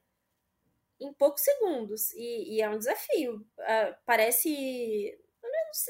[0.99, 2.11] em poucos segundos.
[2.13, 3.37] E, e, é um desafio.
[3.59, 5.17] Uh, parece.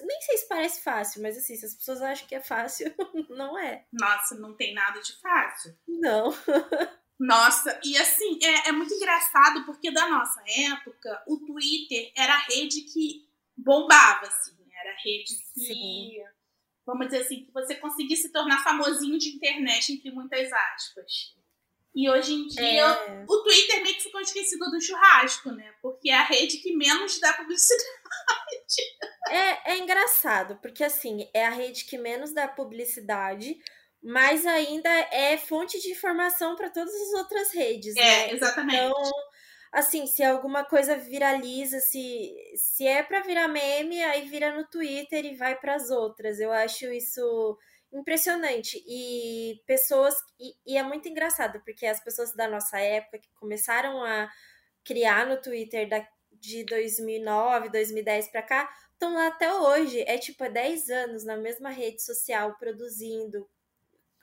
[0.04, 2.94] Nem sei se parece fácil, mas assim, se as pessoas acham que é fácil,
[3.30, 3.86] não é.
[3.92, 5.78] Nossa, não tem nada de fácil.
[5.88, 6.34] Não.
[7.20, 12.46] Nossa, e assim, é, é muito engraçado porque da nossa época, o Twitter era a
[12.48, 13.28] rede que
[13.58, 14.56] bombava, assim.
[14.74, 15.60] Era a rede que.
[15.66, 16.24] Sim
[16.90, 21.36] vamos dizer assim, que você conseguisse se tornar famosinho de internet, entre muitas aspas.
[21.94, 23.26] E hoje em dia, é.
[23.28, 25.74] o Twitter meio que ficou esquecido do churrasco, né?
[25.82, 27.84] Porque é a rede que menos dá publicidade.
[29.30, 33.58] É, é engraçado, porque assim, é a rede que menos dá publicidade,
[34.02, 37.96] mas ainda é fonte de informação para todas as outras redes.
[37.96, 38.34] É, né?
[38.34, 38.76] exatamente.
[38.76, 39.12] Então,
[39.72, 45.26] assim, se alguma coisa viraliza, se, se é para virar meme, aí vira no Twitter
[45.26, 46.40] e vai para as outras.
[46.40, 47.58] Eu acho isso
[47.92, 48.82] impressionante.
[48.88, 50.16] E pessoas.
[50.40, 54.30] E, e, é muito engraçado, porque as pessoas da nossa época que começaram a
[54.84, 56.06] criar no Twitter da,
[56.40, 60.02] de 2009, 2010 para cá, estão lá até hoje.
[60.02, 63.50] É tipo, é 10 anos na mesma rede social, produzindo,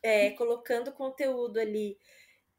[0.02, 1.98] é, colocando conteúdo ali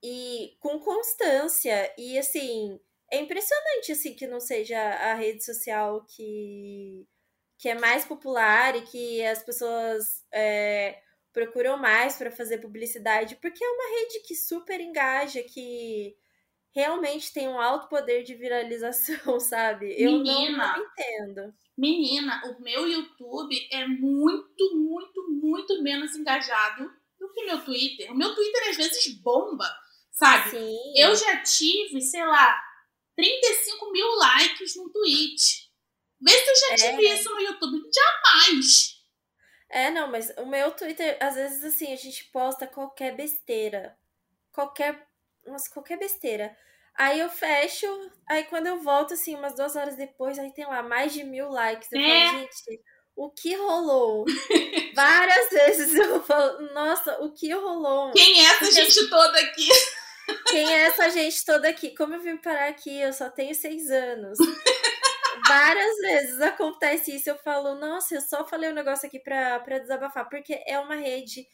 [0.03, 1.93] e com constância.
[1.97, 2.79] E assim,
[3.11, 7.07] é impressionante assim que não seja a rede social que,
[7.57, 10.99] que é mais popular e que as pessoas é,
[11.33, 16.15] procuram mais para fazer publicidade, porque é uma rede que super engaja, que
[16.74, 19.93] realmente tem um alto poder de viralização, sabe?
[19.97, 21.53] Eu Menina, não, não entendo.
[21.78, 28.11] Menina, o meu YouTube é muito, muito, muito menos engajado do que o meu Twitter.
[28.11, 29.65] O meu Twitter às vezes bomba
[30.18, 30.49] Sabe?
[30.49, 30.93] Sim.
[30.95, 32.59] Eu já tive, sei lá,
[33.15, 35.70] 35 mil likes no tweet.
[36.20, 36.91] Vê se eu já é.
[36.91, 37.84] tive isso no YouTube.
[37.93, 38.97] Jamais!
[39.70, 43.95] É, não, mas o meu Twitter, às vezes, assim, a gente posta qualquer besteira.
[44.51, 45.07] Qualquer.
[45.47, 46.55] Nossa, qualquer besteira.
[46.97, 47.85] Aí eu fecho,
[48.27, 51.47] aí quando eu volto, assim, umas duas horas depois, aí tem lá mais de mil
[51.49, 51.91] likes.
[51.91, 52.25] Eu é.
[52.27, 52.81] falo, gente,
[53.15, 54.25] o que rolou?
[54.95, 58.11] Várias vezes eu falo, nossa, o que rolou?
[58.11, 58.73] Quem é essa Porque...
[58.73, 59.67] gente toda aqui?
[60.47, 61.95] Quem é essa gente toda aqui?
[61.95, 62.99] Como eu vim parar aqui?
[62.99, 64.37] Eu só tenho seis anos.
[65.47, 67.29] Várias vezes acontece isso.
[67.29, 70.95] Eu falo, nossa, eu só falei um negócio aqui pra, pra desabafar, porque é uma
[70.95, 71.45] rede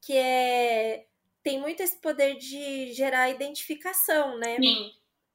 [0.00, 1.04] que é
[1.42, 4.60] tem muito esse poder de gerar identificação, né?
[4.60, 4.92] Sim.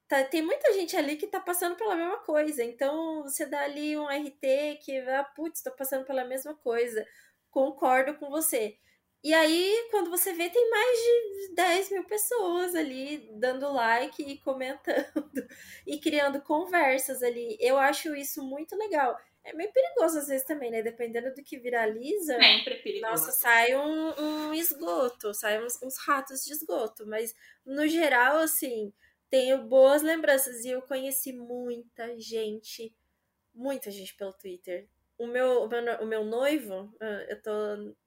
[0.08, 2.64] Tá, tem muita gente ali que tá passando pela mesma coisa.
[2.64, 7.06] Então, você dá ali um RT que, ah, putz, tô passando pela mesma coisa.
[7.50, 8.78] Concordo com você.
[9.22, 14.38] E aí, quando você vê, tem mais de 10 mil pessoas ali dando like e
[14.40, 15.04] comentando
[15.86, 17.56] e criando conversas ali.
[17.60, 19.18] Eu acho isso muito legal.
[19.44, 20.82] É meio perigoso às vezes também, né?
[20.82, 22.34] Dependendo do que viraliza.
[22.34, 23.10] Sempre é perigoso.
[23.10, 27.06] Nossa, sai um, um esgoto, sai uns, uns ratos de esgoto.
[27.06, 27.34] Mas,
[27.64, 28.92] no geral, assim,
[29.30, 30.64] tenho boas lembranças.
[30.64, 32.94] E eu conheci muita gente,
[33.54, 34.88] muita gente pelo Twitter.
[35.18, 37.50] O meu, o meu, o meu noivo, ah, eu tô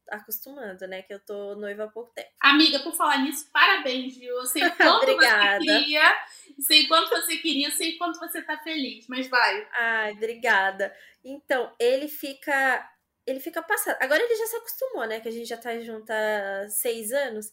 [0.10, 1.02] acostumando, né?
[1.02, 2.30] Que eu tô noiva há pouco tempo.
[2.40, 4.36] Amiga, por falar nisso, parabéns, viu?
[4.36, 6.16] Eu sei quanto você queria,
[6.60, 9.68] sei quanto você queria, sei quanto você tá feliz, mas vai.
[9.74, 10.96] Ai, obrigada.
[11.24, 12.90] Então, ele fica.
[13.28, 13.98] Ele fica passado.
[14.02, 15.20] Agora ele já se acostumou, né?
[15.20, 17.52] Que a gente já tá junto há seis anos.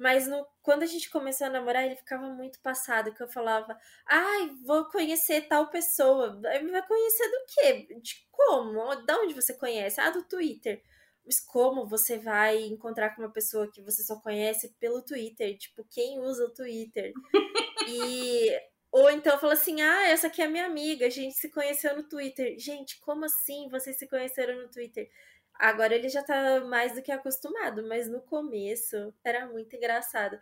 [0.00, 3.78] Mas no, quando a gente começou a namorar, ele ficava muito passado, que eu falava,
[4.08, 6.40] ai, vou conhecer tal pessoa.
[6.40, 8.00] Vai conhecer do quê?
[8.00, 8.96] De como?
[8.96, 10.00] De onde você conhece?
[10.00, 10.82] Ah, do Twitter.
[11.22, 15.58] Mas como você vai encontrar com uma pessoa que você só conhece pelo Twitter?
[15.58, 17.12] Tipo, quem usa o Twitter?
[17.86, 18.58] e
[18.90, 22.08] ou então fala assim: ah, essa aqui é minha amiga, a gente se conheceu no
[22.08, 22.58] Twitter.
[22.58, 25.10] Gente, como assim vocês se conheceram no Twitter?
[25.60, 30.38] Agora ele já tá mais do que acostumado, mas no começo era muito engraçado.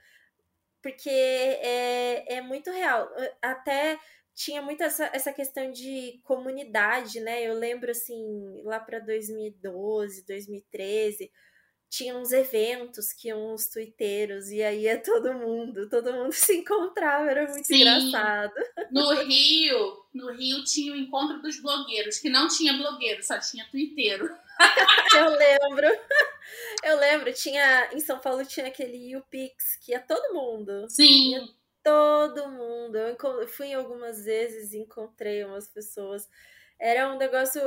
[0.80, 3.10] Porque é, é muito real.
[3.42, 3.98] Até
[4.32, 7.42] tinha muito essa, essa questão de comunidade, né?
[7.42, 11.32] Eu lembro, assim, lá para 2012, 2013,
[11.90, 16.58] tinha uns eventos que iam os twitteiros, e aí ia todo mundo, todo mundo se
[16.58, 17.80] encontrava, era muito Sim.
[17.80, 18.54] engraçado.
[18.92, 23.68] No Rio, no Rio tinha o encontro dos blogueiros, que não tinha blogueiro, só tinha
[23.68, 24.30] twitteiro.
[25.16, 25.86] eu lembro.
[26.82, 27.90] Eu lembro, tinha.
[27.92, 30.86] Em São Paulo tinha aquele UPix que ia todo mundo.
[30.88, 31.34] Sim.
[31.34, 31.48] Ia
[31.82, 32.96] todo mundo.
[32.96, 36.28] Eu fui algumas vezes e encontrei umas pessoas.
[36.78, 37.60] Era um negócio.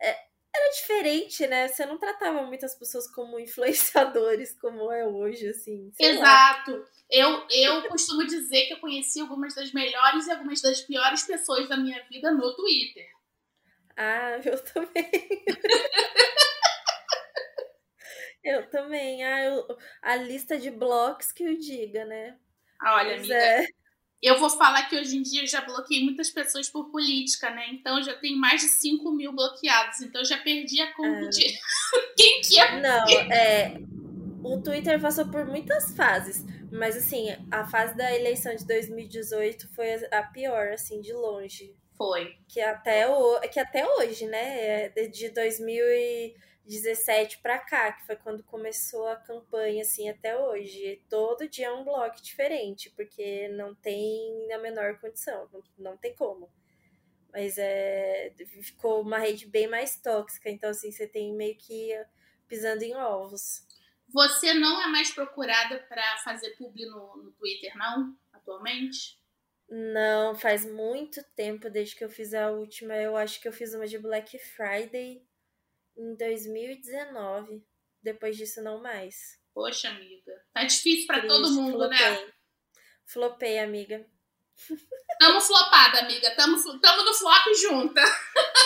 [0.00, 0.16] É,
[0.56, 1.66] era diferente, né?
[1.66, 5.92] Você não tratava muitas pessoas como influenciadores, como é hoje, assim.
[5.98, 6.84] Exato.
[7.10, 11.68] Eu, eu costumo dizer que eu conheci algumas das melhores e algumas das piores pessoas
[11.68, 13.06] da minha vida no Twitter.
[13.96, 15.10] Ah, eu também.
[18.44, 19.24] eu também.
[19.24, 22.36] Ah, eu, a lista de blocos que eu diga, né?
[22.82, 23.66] Olha, Mas amiga, é...
[24.22, 27.68] eu vou falar que hoje em dia eu já bloqueei muitas pessoas por política, né?
[27.70, 30.02] Então já tenho mais de 5 mil bloqueados.
[30.02, 31.28] Então eu já perdi a conta é...
[31.28, 31.58] de
[32.16, 32.80] quem que é.
[32.80, 33.80] Não, é.
[34.44, 39.94] O Twitter passou por muitas fases, mas assim, a fase da eleição de 2018 foi
[40.12, 41.74] a pior, assim, de longe.
[41.96, 42.36] Foi.
[42.48, 44.92] Que até, o, que até hoje, né?
[44.94, 45.30] É de
[46.64, 51.02] 2017 para cá, que foi quando começou a campanha, assim, até hoje.
[51.08, 56.14] Todo dia é um bloco diferente, porque não tem a menor condição, não, não tem
[56.14, 56.50] como.
[57.32, 61.90] Mas é, ficou uma rede bem mais tóxica, então, assim, você tem meio que
[62.48, 63.66] pisando em ovos.
[64.08, 68.16] Você não é mais procurada para fazer publi no, no Twitter, não?
[68.32, 69.18] Atualmente?
[69.68, 72.94] Não, faz muito tempo desde que eu fiz a última.
[72.94, 75.26] Eu acho que eu fiz uma de Black Friday
[75.96, 77.64] em 2019.
[78.02, 79.38] Depois disso, não mais.
[79.54, 80.32] Poxa, amiga.
[80.52, 81.96] Tá difícil para todo mundo, né?
[81.96, 82.26] flopei.
[82.26, 82.32] né?
[83.06, 84.06] Flopei, amiga.
[85.18, 86.34] Tamo flopada, amiga.
[86.34, 88.02] Tamo, tamo no flop junta.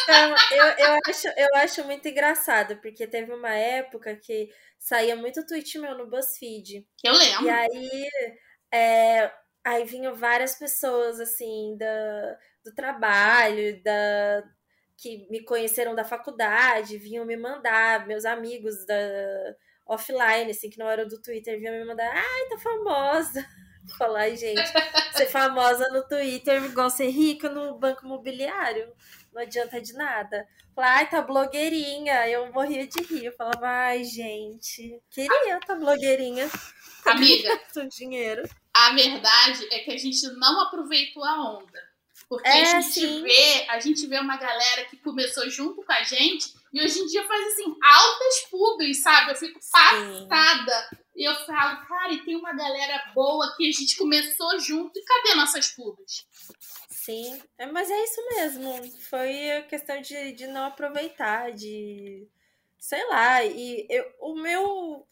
[0.02, 5.46] Então, eu, eu, acho, eu acho muito engraçado, porque teve uma época que saía muito
[5.46, 6.86] tweet meu no BuzzFeed.
[7.04, 7.44] Eu lembro.
[7.44, 8.08] E aí,
[8.72, 9.32] é,
[9.68, 14.42] Aí vinham várias pessoas, assim, da, do trabalho, da,
[14.98, 18.94] que me conheceram da faculdade, vinham me mandar, meus amigos da
[19.86, 23.46] offline, assim, que não eram do Twitter, vinham me mandar, ai, tá famosa.
[23.96, 24.60] Falar, gente,
[25.14, 28.92] ser famosa no Twitter igual ser rica no banco imobiliário.
[29.32, 30.46] Não adianta de nada.
[30.74, 32.28] Falar, ai, tá blogueirinha.
[32.28, 33.24] Eu morria de rir.
[33.24, 36.50] Eu falava, ai, gente, queria tá blogueirinha.
[37.06, 38.42] Amiga, dinheiro.
[38.74, 41.87] A verdade é que a gente não aproveitou a onda.
[42.28, 43.22] Porque é, a gente sim.
[43.22, 47.06] vê, a gente vê uma galera que começou junto com a gente e hoje em
[47.06, 49.30] dia faz assim, altas pubs, sabe?
[49.30, 50.88] Eu fico passada.
[50.90, 50.96] Sim.
[51.16, 55.02] E eu falo, cara, e tem uma galera boa que a gente começou junto e
[55.02, 56.26] cadê nossas pubs?
[56.90, 59.00] Sim, é, mas é isso mesmo.
[59.08, 62.28] Foi a questão de, de não aproveitar, de.
[62.78, 65.08] Sei lá, e eu, o meu.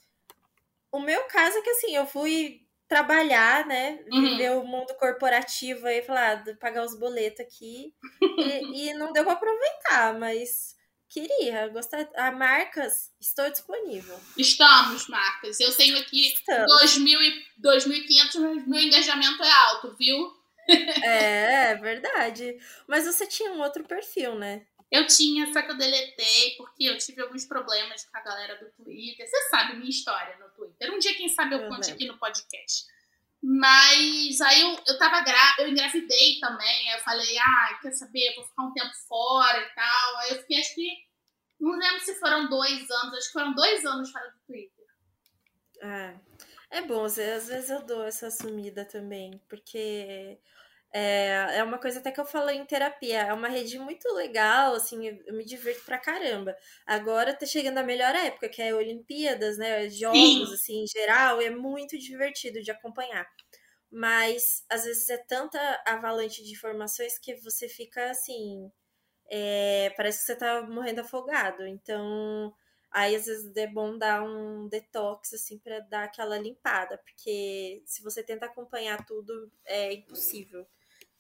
[0.92, 3.98] O meu caso é que assim, eu fui trabalhar, né?
[4.10, 4.20] Uhum.
[4.22, 7.92] Viver o mundo corporativo aí, falar, ah, pagar os boletos aqui.
[8.22, 10.74] e, e, não deu para aproveitar, mas
[11.08, 11.68] queria.
[11.68, 12.08] Gostar.
[12.16, 14.18] A marcas, estou disponível.
[14.36, 15.58] Estamos, marcas.
[15.60, 20.34] Eu tenho aqui 2.000 e 2.500, mas meu engajamento é alto, viu?
[20.68, 22.56] é, é verdade.
[22.88, 24.66] Mas você tinha um outro perfil, né?
[24.90, 28.70] Eu tinha, só que eu deletei, porque eu tive alguns problemas com a galera do
[28.70, 29.26] Twitter.
[29.26, 30.94] Você sabe minha história no Twitter.
[30.94, 32.86] Um dia, quem sabe, eu, eu conte aqui no podcast.
[33.42, 35.56] Mas aí eu, eu tava gra...
[35.58, 36.90] eu engravidei também.
[36.90, 40.16] Aí eu falei, ah, quer saber, vou ficar um tempo fora e tal.
[40.18, 41.06] Aí eu fiquei, acho que.
[41.58, 44.86] Não lembro se foram dois anos, acho que foram dois anos fora do Twitter.
[45.80, 46.14] É.
[46.70, 50.38] É bom, às vezes eu dou essa sumida também, porque
[50.98, 53.20] é, é uma coisa até que eu falo em terapia.
[53.22, 56.56] É uma rede muito legal, assim, eu me divirto pra caramba.
[56.86, 59.88] Agora tá chegando a melhor época, que é Olimpíadas, né?
[59.90, 60.54] Jogos, Sim.
[60.54, 63.26] assim, em geral, é muito divertido de acompanhar.
[63.90, 68.70] Mas às vezes é tanta avalanche de informações que você fica assim.
[69.30, 71.66] É, parece que você tá morrendo afogado.
[71.66, 72.54] Então,
[72.90, 78.02] Aí às vezes é bom dar um detox assim para dar aquela limpada, porque se
[78.02, 80.66] você tenta acompanhar tudo é impossível.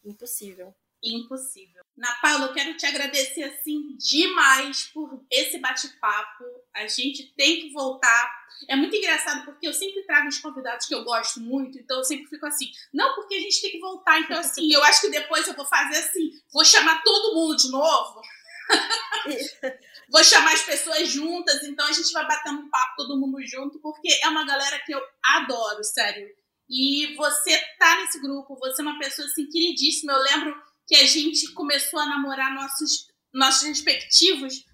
[0.06, 0.74] Impossível.
[1.02, 1.82] Impossível.
[1.96, 6.44] Na Paula, eu quero te agradecer assim demais por esse bate-papo.
[6.74, 8.46] A gente tem que voltar.
[8.68, 12.04] É muito engraçado porque eu sempre trago os convidados que eu gosto muito, então eu
[12.04, 14.20] sempre fico assim, não, porque a gente tem que voltar.
[14.20, 17.70] Então, assim, eu acho que depois eu vou fazer assim, vou chamar todo mundo de
[17.70, 18.20] novo.
[20.08, 23.78] Vou chamar as pessoas juntas, então a gente vai batendo um papo todo mundo junto,
[23.80, 26.28] porque é uma galera que eu adoro, sério.
[26.68, 30.12] E você tá nesse grupo, você é uma pessoa assim queridíssima.
[30.12, 33.06] Eu lembro que a gente começou a namorar nossos
[33.36, 34.64] nossos respectivos,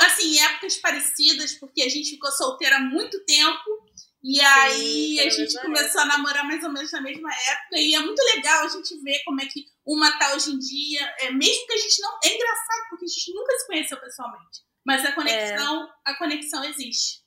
[0.00, 3.82] assim, em épocas parecidas, porque a gente ficou solteira há muito tempo.
[4.24, 6.02] E aí Sim, a gente começou época.
[6.02, 7.76] a namorar mais ou menos na mesma época.
[7.76, 11.14] E é muito legal a gente ver como é que uma tá hoje em dia.
[11.20, 12.18] É, mesmo que a gente não.
[12.24, 14.60] É engraçado, porque a gente nunca se conheceu pessoalmente.
[14.84, 15.90] Mas a conexão, é.
[16.04, 17.21] a conexão existe.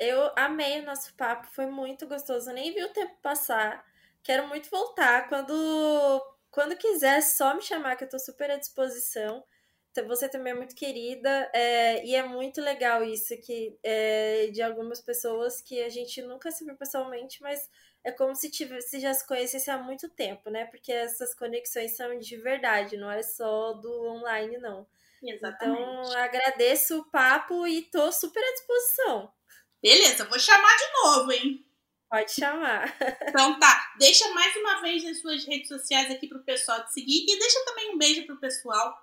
[0.00, 2.48] Eu amei o nosso papo, foi muito gostoso.
[2.50, 3.84] Eu nem vi o tempo passar.
[4.22, 5.28] Quero muito voltar.
[5.28, 5.54] Quando,
[6.50, 9.44] quando quiser, só me chamar, que eu tô super à disposição.
[9.90, 14.62] Então, você também é muito querida é, e é muito legal isso que é, de
[14.62, 17.68] algumas pessoas que a gente nunca se viu pessoalmente, mas
[18.02, 20.64] é como se tivesse já se conhecesse há muito tempo, né?
[20.66, 24.86] Porque essas conexões são de verdade, não é só do online, não.
[25.22, 25.82] Exatamente.
[25.82, 29.32] Então, agradeço o papo e tô super à disposição.
[29.82, 31.66] Beleza, vou chamar de novo, hein?
[32.10, 32.94] Pode chamar.
[33.30, 37.24] Então tá, deixa mais uma vez as suas redes sociais aqui pro pessoal te seguir
[37.28, 38.94] e deixa também um beijo pro pessoal.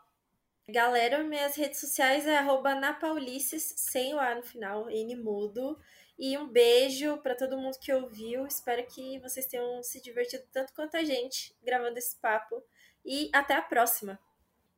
[0.69, 5.79] Galera, minhas redes sociais é napaulices, sem o A no final, N mudo.
[6.19, 8.45] E um beijo para todo mundo que ouviu.
[8.45, 12.61] Espero que vocês tenham se divertido tanto quanto a gente gravando esse papo.
[13.05, 14.19] E até a próxima!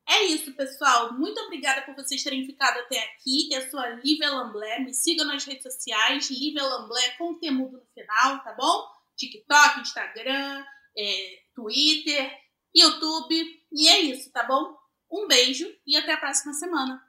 [0.10, 1.14] É isso, pessoal.
[1.14, 3.48] Muito obrigada por vocês terem ficado até aqui.
[3.54, 4.80] Eu sou a Lívia Lamblé.
[4.80, 8.88] Me sigam nas redes sociais, Lívia Lamblé com temudo no final, tá bom?
[9.16, 10.66] TikTok, Instagram,
[10.98, 12.36] é, Twitter,
[12.76, 13.64] YouTube.
[13.72, 14.76] E é isso, tá bom?
[15.12, 17.00] Um beijo e até a próxima semana.